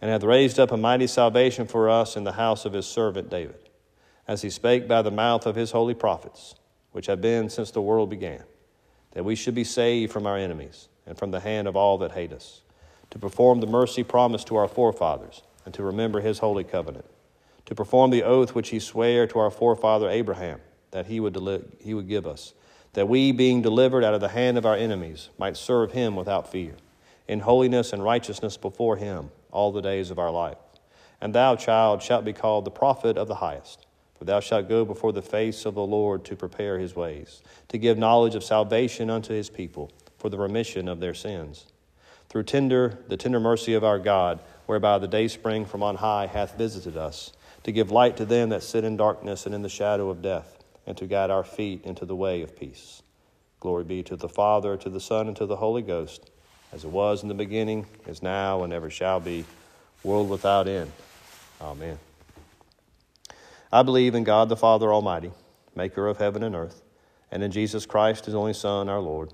and 0.01 0.09
hath 0.09 0.23
raised 0.23 0.59
up 0.59 0.71
a 0.71 0.77
mighty 0.77 1.05
salvation 1.05 1.67
for 1.67 1.89
us 1.89 2.15
in 2.15 2.23
the 2.23 2.31
house 2.31 2.65
of 2.65 2.73
his 2.73 2.87
servant 2.87 3.29
David, 3.29 3.64
as 4.27 4.41
he 4.41 4.49
spake 4.49 4.87
by 4.87 5.01
the 5.01 5.11
mouth 5.11 5.45
of 5.45 5.55
his 5.55 5.71
holy 5.71 5.93
prophets, 5.93 6.55
which 6.91 7.07
have 7.07 7.21
been 7.21 7.49
since 7.49 7.71
the 7.71 7.81
world 7.81 8.09
began, 8.09 8.43
that 9.11 9.25
we 9.25 9.35
should 9.35 9.55
be 9.55 9.63
saved 9.63 10.11
from 10.11 10.25
our 10.25 10.37
enemies 10.37 10.89
and 11.05 11.17
from 11.17 11.31
the 11.31 11.39
hand 11.39 11.67
of 11.67 11.75
all 11.75 11.97
that 11.97 12.13
hate 12.13 12.33
us, 12.33 12.61
to 13.09 13.19
perform 13.19 13.59
the 13.59 13.67
mercy 13.67 14.03
promised 14.03 14.47
to 14.47 14.55
our 14.55 14.67
forefathers 14.67 15.43
and 15.63 15.73
to 15.73 15.83
remember 15.83 16.21
his 16.21 16.39
holy 16.39 16.63
covenant, 16.63 17.05
to 17.65 17.75
perform 17.75 18.11
the 18.11 18.23
oath 18.23 18.55
which 18.55 18.69
he 18.69 18.79
sware 18.79 19.27
to 19.27 19.39
our 19.39 19.51
forefather 19.51 20.09
Abraham 20.09 20.59
that 20.91 21.07
he 21.07 21.19
would, 21.19 21.33
deli- 21.33 21.63
he 21.79 21.93
would 21.93 22.07
give 22.07 22.25
us, 22.25 22.53
that 22.93 23.09
we, 23.09 23.31
being 23.31 23.61
delivered 23.61 24.03
out 24.03 24.13
of 24.13 24.21
the 24.21 24.29
hand 24.29 24.57
of 24.57 24.65
our 24.65 24.75
enemies, 24.75 25.29
might 25.37 25.57
serve 25.57 25.91
him 25.91 26.15
without 26.15 26.49
fear, 26.49 26.75
in 27.27 27.41
holiness 27.41 27.91
and 27.91 28.03
righteousness 28.03 28.55
before 28.55 28.95
him 28.95 29.29
all 29.51 29.71
the 29.73 29.81
days 29.81 30.09
of 30.09 30.17
our 30.17 30.31
life. 30.31 30.57
And 31.19 31.35
thou, 31.35 31.55
child, 31.57 32.01
shalt 32.01 32.23
be 32.23 32.31
called 32.31 32.63
the 32.63 32.71
prophet 32.71 33.17
of 33.17 33.27
the 33.27 33.35
highest. 33.35 33.85
For 34.17 34.25
thou 34.25 34.39
shalt 34.39 34.69
go 34.69 34.85
before 34.85 35.11
the 35.11 35.21
face 35.21 35.65
of 35.65 35.75
the 35.75 35.85
Lord 35.85 36.23
to 36.25 36.35
prepare 36.35 36.79
his 36.79 36.95
ways, 36.95 37.41
to 37.67 37.77
give 37.77 37.97
knowledge 37.97 38.35
of 38.35 38.43
salvation 38.43 39.09
unto 39.09 39.33
his 39.33 39.49
people, 39.49 39.91
for 40.17 40.29
the 40.29 40.37
remission 40.37 40.87
of 40.87 40.99
their 40.99 41.13
sins. 41.13 41.65
Through 42.29 42.43
tender, 42.43 42.97
the 43.07 43.17
tender 43.17 43.39
mercy 43.39 43.73
of 43.73 43.83
our 43.83 43.99
God, 43.99 44.39
whereby 44.65 44.97
the 44.97 45.07
day 45.07 45.27
spring 45.27 45.65
from 45.65 45.83
on 45.83 45.95
high 45.95 46.27
hath 46.27 46.57
visited 46.57 46.97
us, 46.97 47.33
to 47.63 47.71
give 47.71 47.91
light 47.91 48.17
to 48.17 48.25
them 48.25 48.49
that 48.49 48.63
sit 48.63 48.83
in 48.83 48.97
darkness 48.97 49.45
and 49.45 49.53
in 49.53 49.61
the 49.61 49.69
shadow 49.69 50.09
of 50.09 50.21
death, 50.21 50.63
and 50.87 50.97
to 50.97 51.07
guide 51.07 51.29
our 51.29 51.43
feet 51.43 51.83
into 51.83 52.05
the 52.05 52.15
way 52.15 52.41
of 52.41 52.57
peace. 52.57 53.01
Glory 53.59 53.83
be 53.83 54.03
to 54.03 54.15
the 54.15 54.29
Father, 54.29 54.77
to 54.77 54.89
the 54.89 54.99
Son, 54.99 55.27
and 55.27 55.35
to 55.37 55.45
the 55.45 55.55
Holy 55.55 55.81
Ghost, 55.81 56.29
as 56.71 56.83
it 56.83 56.89
was 56.89 57.21
in 57.23 57.29
the 57.29 57.33
beginning, 57.33 57.85
is 58.07 58.21
now, 58.21 58.63
and 58.63 58.71
ever 58.71 58.89
shall 58.89 59.19
be, 59.19 59.45
world 60.03 60.29
without 60.29 60.67
end. 60.67 60.91
Amen. 61.59 61.97
I 63.71 63.83
believe 63.83 64.15
in 64.15 64.23
God 64.23 64.49
the 64.49 64.55
Father 64.55 64.93
Almighty, 64.93 65.31
maker 65.75 66.07
of 66.07 66.17
heaven 66.17 66.43
and 66.43 66.55
earth, 66.55 66.81
and 67.31 67.43
in 67.43 67.51
Jesus 67.51 67.85
Christ, 67.85 68.25
his 68.25 68.35
only 68.35 68.53
Son, 68.53 68.89
our 68.89 68.99
Lord, 68.99 69.33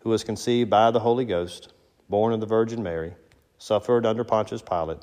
who 0.00 0.10
was 0.10 0.24
conceived 0.24 0.70
by 0.70 0.90
the 0.90 1.00
Holy 1.00 1.24
Ghost, 1.24 1.72
born 2.08 2.32
of 2.32 2.40
the 2.40 2.46
Virgin 2.46 2.82
Mary 2.82 3.14
suffered 3.60 4.06
under 4.06 4.24
Pontius 4.24 4.62
Pilate, 4.62 4.98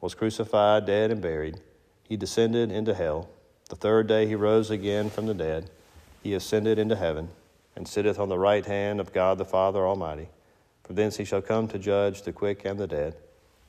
was 0.00 0.14
crucified, 0.14 0.84
dead, 0.84 1.10
and 1.10 1.22
buried. 1.22 1.60
He 2.06 2.16
descended 2.16 2.70
into 2.70 2.94
hell. 2.94 3.30
The 3.70 3.76
third 3.76 4.06
day 4.06 4.26
he 4.26 4.34
rose 4.34 4.70
again 4.70 5.08
from 5.08 5.26
the 5.26 5.34
dead. 5.34 5.70
He 6.22 6.34
ascended 6.34 6.78
into 6.78 6.94
heaven, 6.94 7.30
and 7.74 7.88
sitteth 7.88 8.18
on 8.18 8.28
the 8.28 8.38
right 8.38 8.64
hand 8.64 9.00
of 9.00 9.14
God 9.14 9.38
the 9.38 9.46
Father 9.46 9.86
Almighty. 9.86 10.28
From 10.84 10.96
thence 10.96 11.16
he 11.16 11.24
shall 11.24 11.40
come 11.40 11.68
to 11.68 11.78
judge 11.78 12.22
the 12.22 12.32
quick 12.32 12.66
and 12.66 12.78
the 12.78 12.86
dead. 12.86 13.16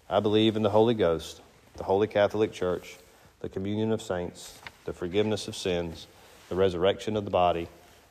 I 0.10 0.20
believe 0.20 0.58
in 0.58 0.62
the 0.62 0.70
Holy 0.70 0.94
Ghost, 0.94 1.42
the 1.78 1.86
Holy 1.86 2.08
Catholic 2.08 2.52
Church, 2.52 2.98
the 3.44 3.50
communion 3.50 3.92
of 3.92 4.02
saints, 4.02 4.58
the 4.86 4.94
forgiveness 4.94 5.50
of 5.50 5.56
sins, 5.56 6.08
the 6.48 6.56
resurrection 6.56 7.18
of 7.18 7.26
the 7.26 7.30
body, 7.30 7.68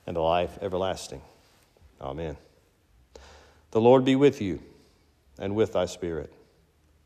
and 0.06 0.14
the 0.14 0.20
life 0.20 0.58
everlasting. 0.60 1.22
Amen. 2.02 2.36
The 3.70 3.80
Lord 3.80 4.04
be 4.04 4.14
with 4.14 4.42
you 4.42 4.60
and 5.38 5.56
with 5.56 5.72
thy 5.72 5.86
Spirit. 5.86 6.30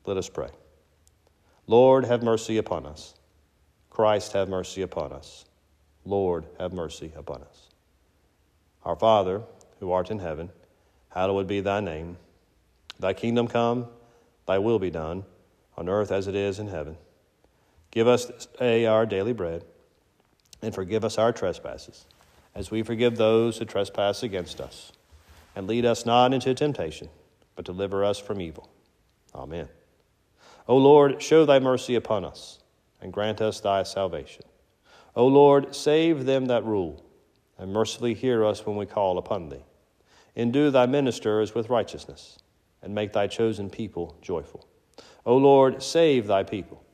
Let 0.06 0.16
us 0.16 0.28
pray. 0.28 0.48
Lord, 1.68 2.04
have 2.04 2.24
mercy 2.24 2.58
upon 2.58 2.84
us. 2.84 3.14
Christ, 3.90 4.32
have 4.32 4.48
mercy 4.48 4.82
upon 4.82 5.12
us. 5.12 5.44
Lord, 6.04 6.46
have 6.58 6.72
mercy 6.72 7.12
upon 7.16 7.42
us. 7.42 7.68
Our 8.84 8.96
Father, 8.96 9.42
who 9.78 9.92
art 9.92 10.10
in 10.10 10.18
heaven, 10.18 10.50
hallowed 11.10 11.46
be 11.46 11.60
thy 11.60 11.78
name. 11.78 12.16
Thy 12.98 13.12
kingdom 13.12 13.46
come, 13.46 13.86
thy 14.46 14.58
will 14.58 14.80
be 14.80 14.90
done, 14.90 15.22
on 15.76 15.88
earth 15.88 16.10
as 16.10 16.26
it 16.26 16.34
is 16.34 16.58
in 16.58 16.66
heaven. 16.66 16.96
Give 17.96 18.08
us 18.08 18.26
day 18.58 18.84
our 18.84 19.06
daily 19.06 19.32
bread, 19.32 19.64
and 20.60 20.74
forgive 20.74 21.02
us 21.02 21.16
our 21.16 21.32
trespasses, 21.32 22.04
as 22.54 22.70
we 22.70 22.82
forgive 22.82 23.16
those 23.16 23.56
who 23.56 23.64
trespass 23.64 24.22
against 24.22 24.60
us. 24.60 24.92
And 25.54 25.66
lead 25.66 25.86
us 25.86 26.04
not 26.04 26.34
into 26.34 26.52
temptation 26.52 27.08
but 27.54 27.64
deliver 27.64 28.04
us 28.04 28.18
from 28.18 28.42
evil. 28.42 28.68
Amen. 29.34 29.70
O 30.68 30.76
Lord, 30.76 31.22
show 31.22 31.46
thy 31.46 31.58
mercy 31.58 31.94
upon 31.94 32.22
us, 32.22 32.58
and 33.00 33.14
grant 33.14 33.40
us 33.40 33.60
thy 33.60 33.82
salvation. 33.82 34.44
O 35.14 35.26
Lord, 35.26 35.74
save 35.74 36.26
them 36.26 36.44
that 36.48 36.66
rule, 36.66 37.02
and 37.56 37.72
mercifully 37.72 38.12
hear 38.12 38.44
us 38.44 38.66
when 38.66 38.76
we 38.76 38.84
call 38.84 39.16
upon 39.16 39.48
thee. 39.48 39.64
Endue 40.36 40.70
thy 40.70 40.84
ministers 40.84 41.54
with 41.54 41.70
righteousness, 41.70 42.38
and 42.82 42.94
make 42.94 43.14
thy 43.14 43.26
chosen 43.26 43.70
people 43.70 44.14
joyful. 44.20 44.68
O 45.24 45.38
Lord, 45.38 45.82
save 45.82 46.26
thy 46.26 46.42
people, 46.42 46.84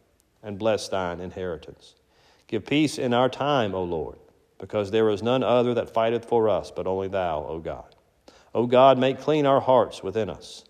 and 0.43 0.59
bless 0.59 0.89
thine 0.89 1.21
inheritance. 1.21 1.95
Give 2.47 2.65
peace 2.65 2.99
in 2.99 3.15
our 3.15 3.29
time, 3.29 3.75
O 3.75 3.83
Lord, 3.83 4.19
because 4.59 4.91
there 4.91 5.09
is 5.11 5.23
none 5.23 5.43
other 5.43 5.75
that 5.75 5.95
fighteth 5.95 6.25
for 6.25 6.49
us, 6.49 6.71
but 6.71 6.87
only 6.87 7.09
thou, 7.09 7.45
O 7.47 7.59
God. 7.59 7.95
O 8.55 8.67
God, 8.67 8.99
make 8.99 9.21
clean 9.21 9.47
our 9.47 9.61
hearts 9.61 10.03
within 10.03 10.29
us, 10.29 10.65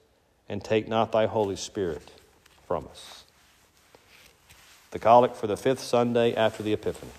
and 0.49 0.63
take 0.63 0.87
not 0.87 1.11
thy 1.13 1.27
Holy 1.27 1.57
Spirit 1.57 2.13
from 2.67 2.87
us. 2.89 3.25
The 4.93 4.99
Collect 4.99 5.37
for 5.37 5.47
the 5.47 5.57
fifth 5.57 5.81
Sunday 5.81 6.35
after 6.35 6.63
the 6.63 6.73
Epiphany. 6.73 7.11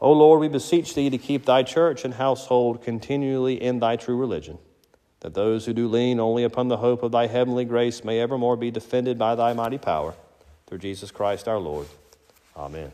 O 0.00 0.12
Lord, 0.12 0.40
we 0.40 0.48
beseech 0.48 0.94
thee 0.94 1.08
to 1.08 1.16
keep 1.16 1.46
thy 1.46 1.62
church 1.62 2.04
and 2.04 2.12
household 2.12 2.82
continually 2.82 3.62
in 3.62 3.78
thy 3.78 3.96
true 3.96 4.16
religion, 4.16 4.58
that 5.20 5.32
those 5.32 5.64
who 5.64 5.72
do 5.72 5.88
lean 5.88 6.20
only 6.20 6.44
upon 6.44 6.68
the 6.68 6.76
hope 6.76 7.02
of 7.02 7.12
thy 7.12 7.26
heavenly 7.26 7.64
grace 7.64 8.04
may 8.04 8.20
evermore 8.20 8.56
be 8.56 8.70
defended 8.70 9.16
by 9.16 9.34
thy 9.34 9.54
mighty 9.54 9.78
power, 9.78 10.14
through 10.66 10.78
Jesus 10.78 11.10
Christ 11.10 11.48
our 11.48 11.58
Lord. 11.58 11.86
Amen. 12.56 12.92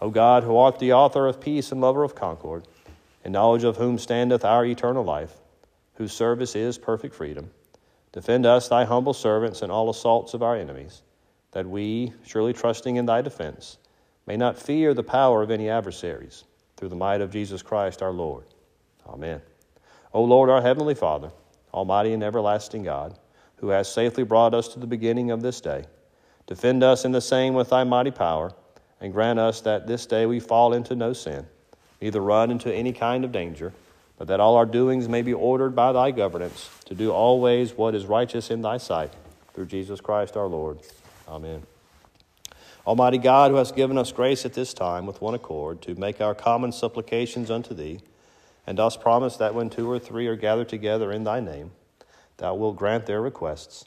O 0.00 0.10
God, 0.10 0.42
who 0.44 0.56
art 0.56 0.78
the 0.78 0.92
author 0.92 1.26
of 1.26 1.40
peace 1.40 1.72
and 1.72 1.80
lover 1.80 2.02
of 2.02 2.14
concord, 2.14 2.66
in 3.24 3.32
knowledge 3.32 3.64
of 3.64 3.76
whom 3.76 3.98
standeth 3.98 4.44
our 4.44 4.64
eternal 4.64 5.04
life, 5.04 5.32
whose 5.94 6.12
service 6.12 6.54
is 6.54 6.78
perfect 6.78 7.14
freedom, 7.14 7.50
defend 8.12 8.46
us, 8.46 8.68
thy 8.68 8.84
humble 8.84 9.14
servants, 9.14 9.62
in 9.62 9.70
all 9.70 9.90
assaults 9.90 10.34
of 10.34 10.42
our 10.42 10.56
enemies 10.56 11.02
that 11.56 11.66
we, 11.66 12.12
surely 12.26 12.52
trusting 12.52 12.96
in 12.96 13.06
thy 13.06 13.22
defense, 13.22 13.78
may 14.26 14.36
not 14.36 14.58
fear 14.58 14.92
the 14.92 15.02
power 15.02 15.42
of 15.42 15.50
any 15.50 15.70
adversaries, 15.70 16.44
through 16.76 16.90
the 16.90 16.94
might 16.94 17.22
of 17.22 17.30
Jesus 17.30 17.62
Christ 17.62 18.02
our 18.02 18.12
Lord. 18.12 18.44
Amen. 19.06 19.40
O 20.12 20.22
Lord, 20.22 20.50
our 20.50 20.60
heavenly 20.60 20.94
Father, 20.94 21.30
almighty 21.72 22.12
and 22.12 22.22
everlasting 22.22 22.82
God, 22.82 23.18
who 23.56 23.68
has 23.68 23.90
safely 23.90 24.22
brought 24.22 24.52
us 24.52 24.68
to 24.68 24.78
the 24.78 24.86
beginning 24.86 25.30
of 25.30 25.40
this 25.40 25.62
day, 25.62 25.86
defend 26.46 26.82
us 26.82 27.04
in 27.04 27.12
the 27.12 27.20
same 27.20 27.54
with 27.54 27.70
thy 27.70 27.84
mighty 27.84 28.10
power, 28.10 28.52
and 29.00 29.12
grant 29.12 29.38
us 29.38 29.60
that 29.60 29.86
this 29.86 30.06
day 30.06 30.26
we 30.26 30.40
fall 30.40 30.72
into 30.72 30.94
no 30.94 31.12
sin, 31.12 31.46
neither 32.00 32.20
run 32.20 32.50
into 32.50 32.72
any 32.72 32.92
kind 32.92 33.24
of 33.24 33.32
danger, 33.32 33.72
but 34.18 34.28
that 34.28 34.40
all 34.40 34.56
our 34.56 34.66
doings 34.66 35.08
may 35.08 35.22
be 35.22 35.34
ordered 35.34 35.74
by 35.74 35.92
thy 35.92 36.10
governance 36.10 36.70
to 36.86 36.94
do 36.94 37.10
always 37.10 37.74
what 37.74 37.94
is 37.94 38.06
righteous 38.06 38.50
in 38.50 38.62
thy 38.62 38.78
sight, 38.78 39.12
through 39.52 39.66
Jesus 39.66 40.00
Christ 40.00 40.36
our 40.36 40.46
Lord. 40.46 40.78
Amen. 41.28 41.62
Almighty 42.86 43.18
God, 43.18 43.50
who 43.50 43.56
hast 43.56 43.74
given 43.74 43.98
us 43.98 44.12
grace 44.12 44.46
at 44.46 44.54
this 44.54 44.72
time 44.72 45.06
with 45.06 45.20
one 45.20 45.34
accord 45.34 45.82
to 45.82 45.96
make 45.96 46.20
our 46.20 46.34
common 46.34 46.70
supplications 46.70 47.50
unto 47.50 47.74
thee, 47.74 47.98
and 48.66 48.76
dost 48.76 49.00
promise 49.00 49.36
that 49.36 49.54
when 49.54 49.68
two 49.68 49.90
or 49.90 49.98
three 49.98 50.26
are 50.28 50.36
gathered 50.36 50.68
together 50.68 51.10
in 51.10 51.24
thy 51.24 51.40
name, 51.40 51.72
thou 52.36 52.54
wilt 52.54 52.76
grant 52.76 53.06
their 53.06 53.20
requests. 53.20 53.86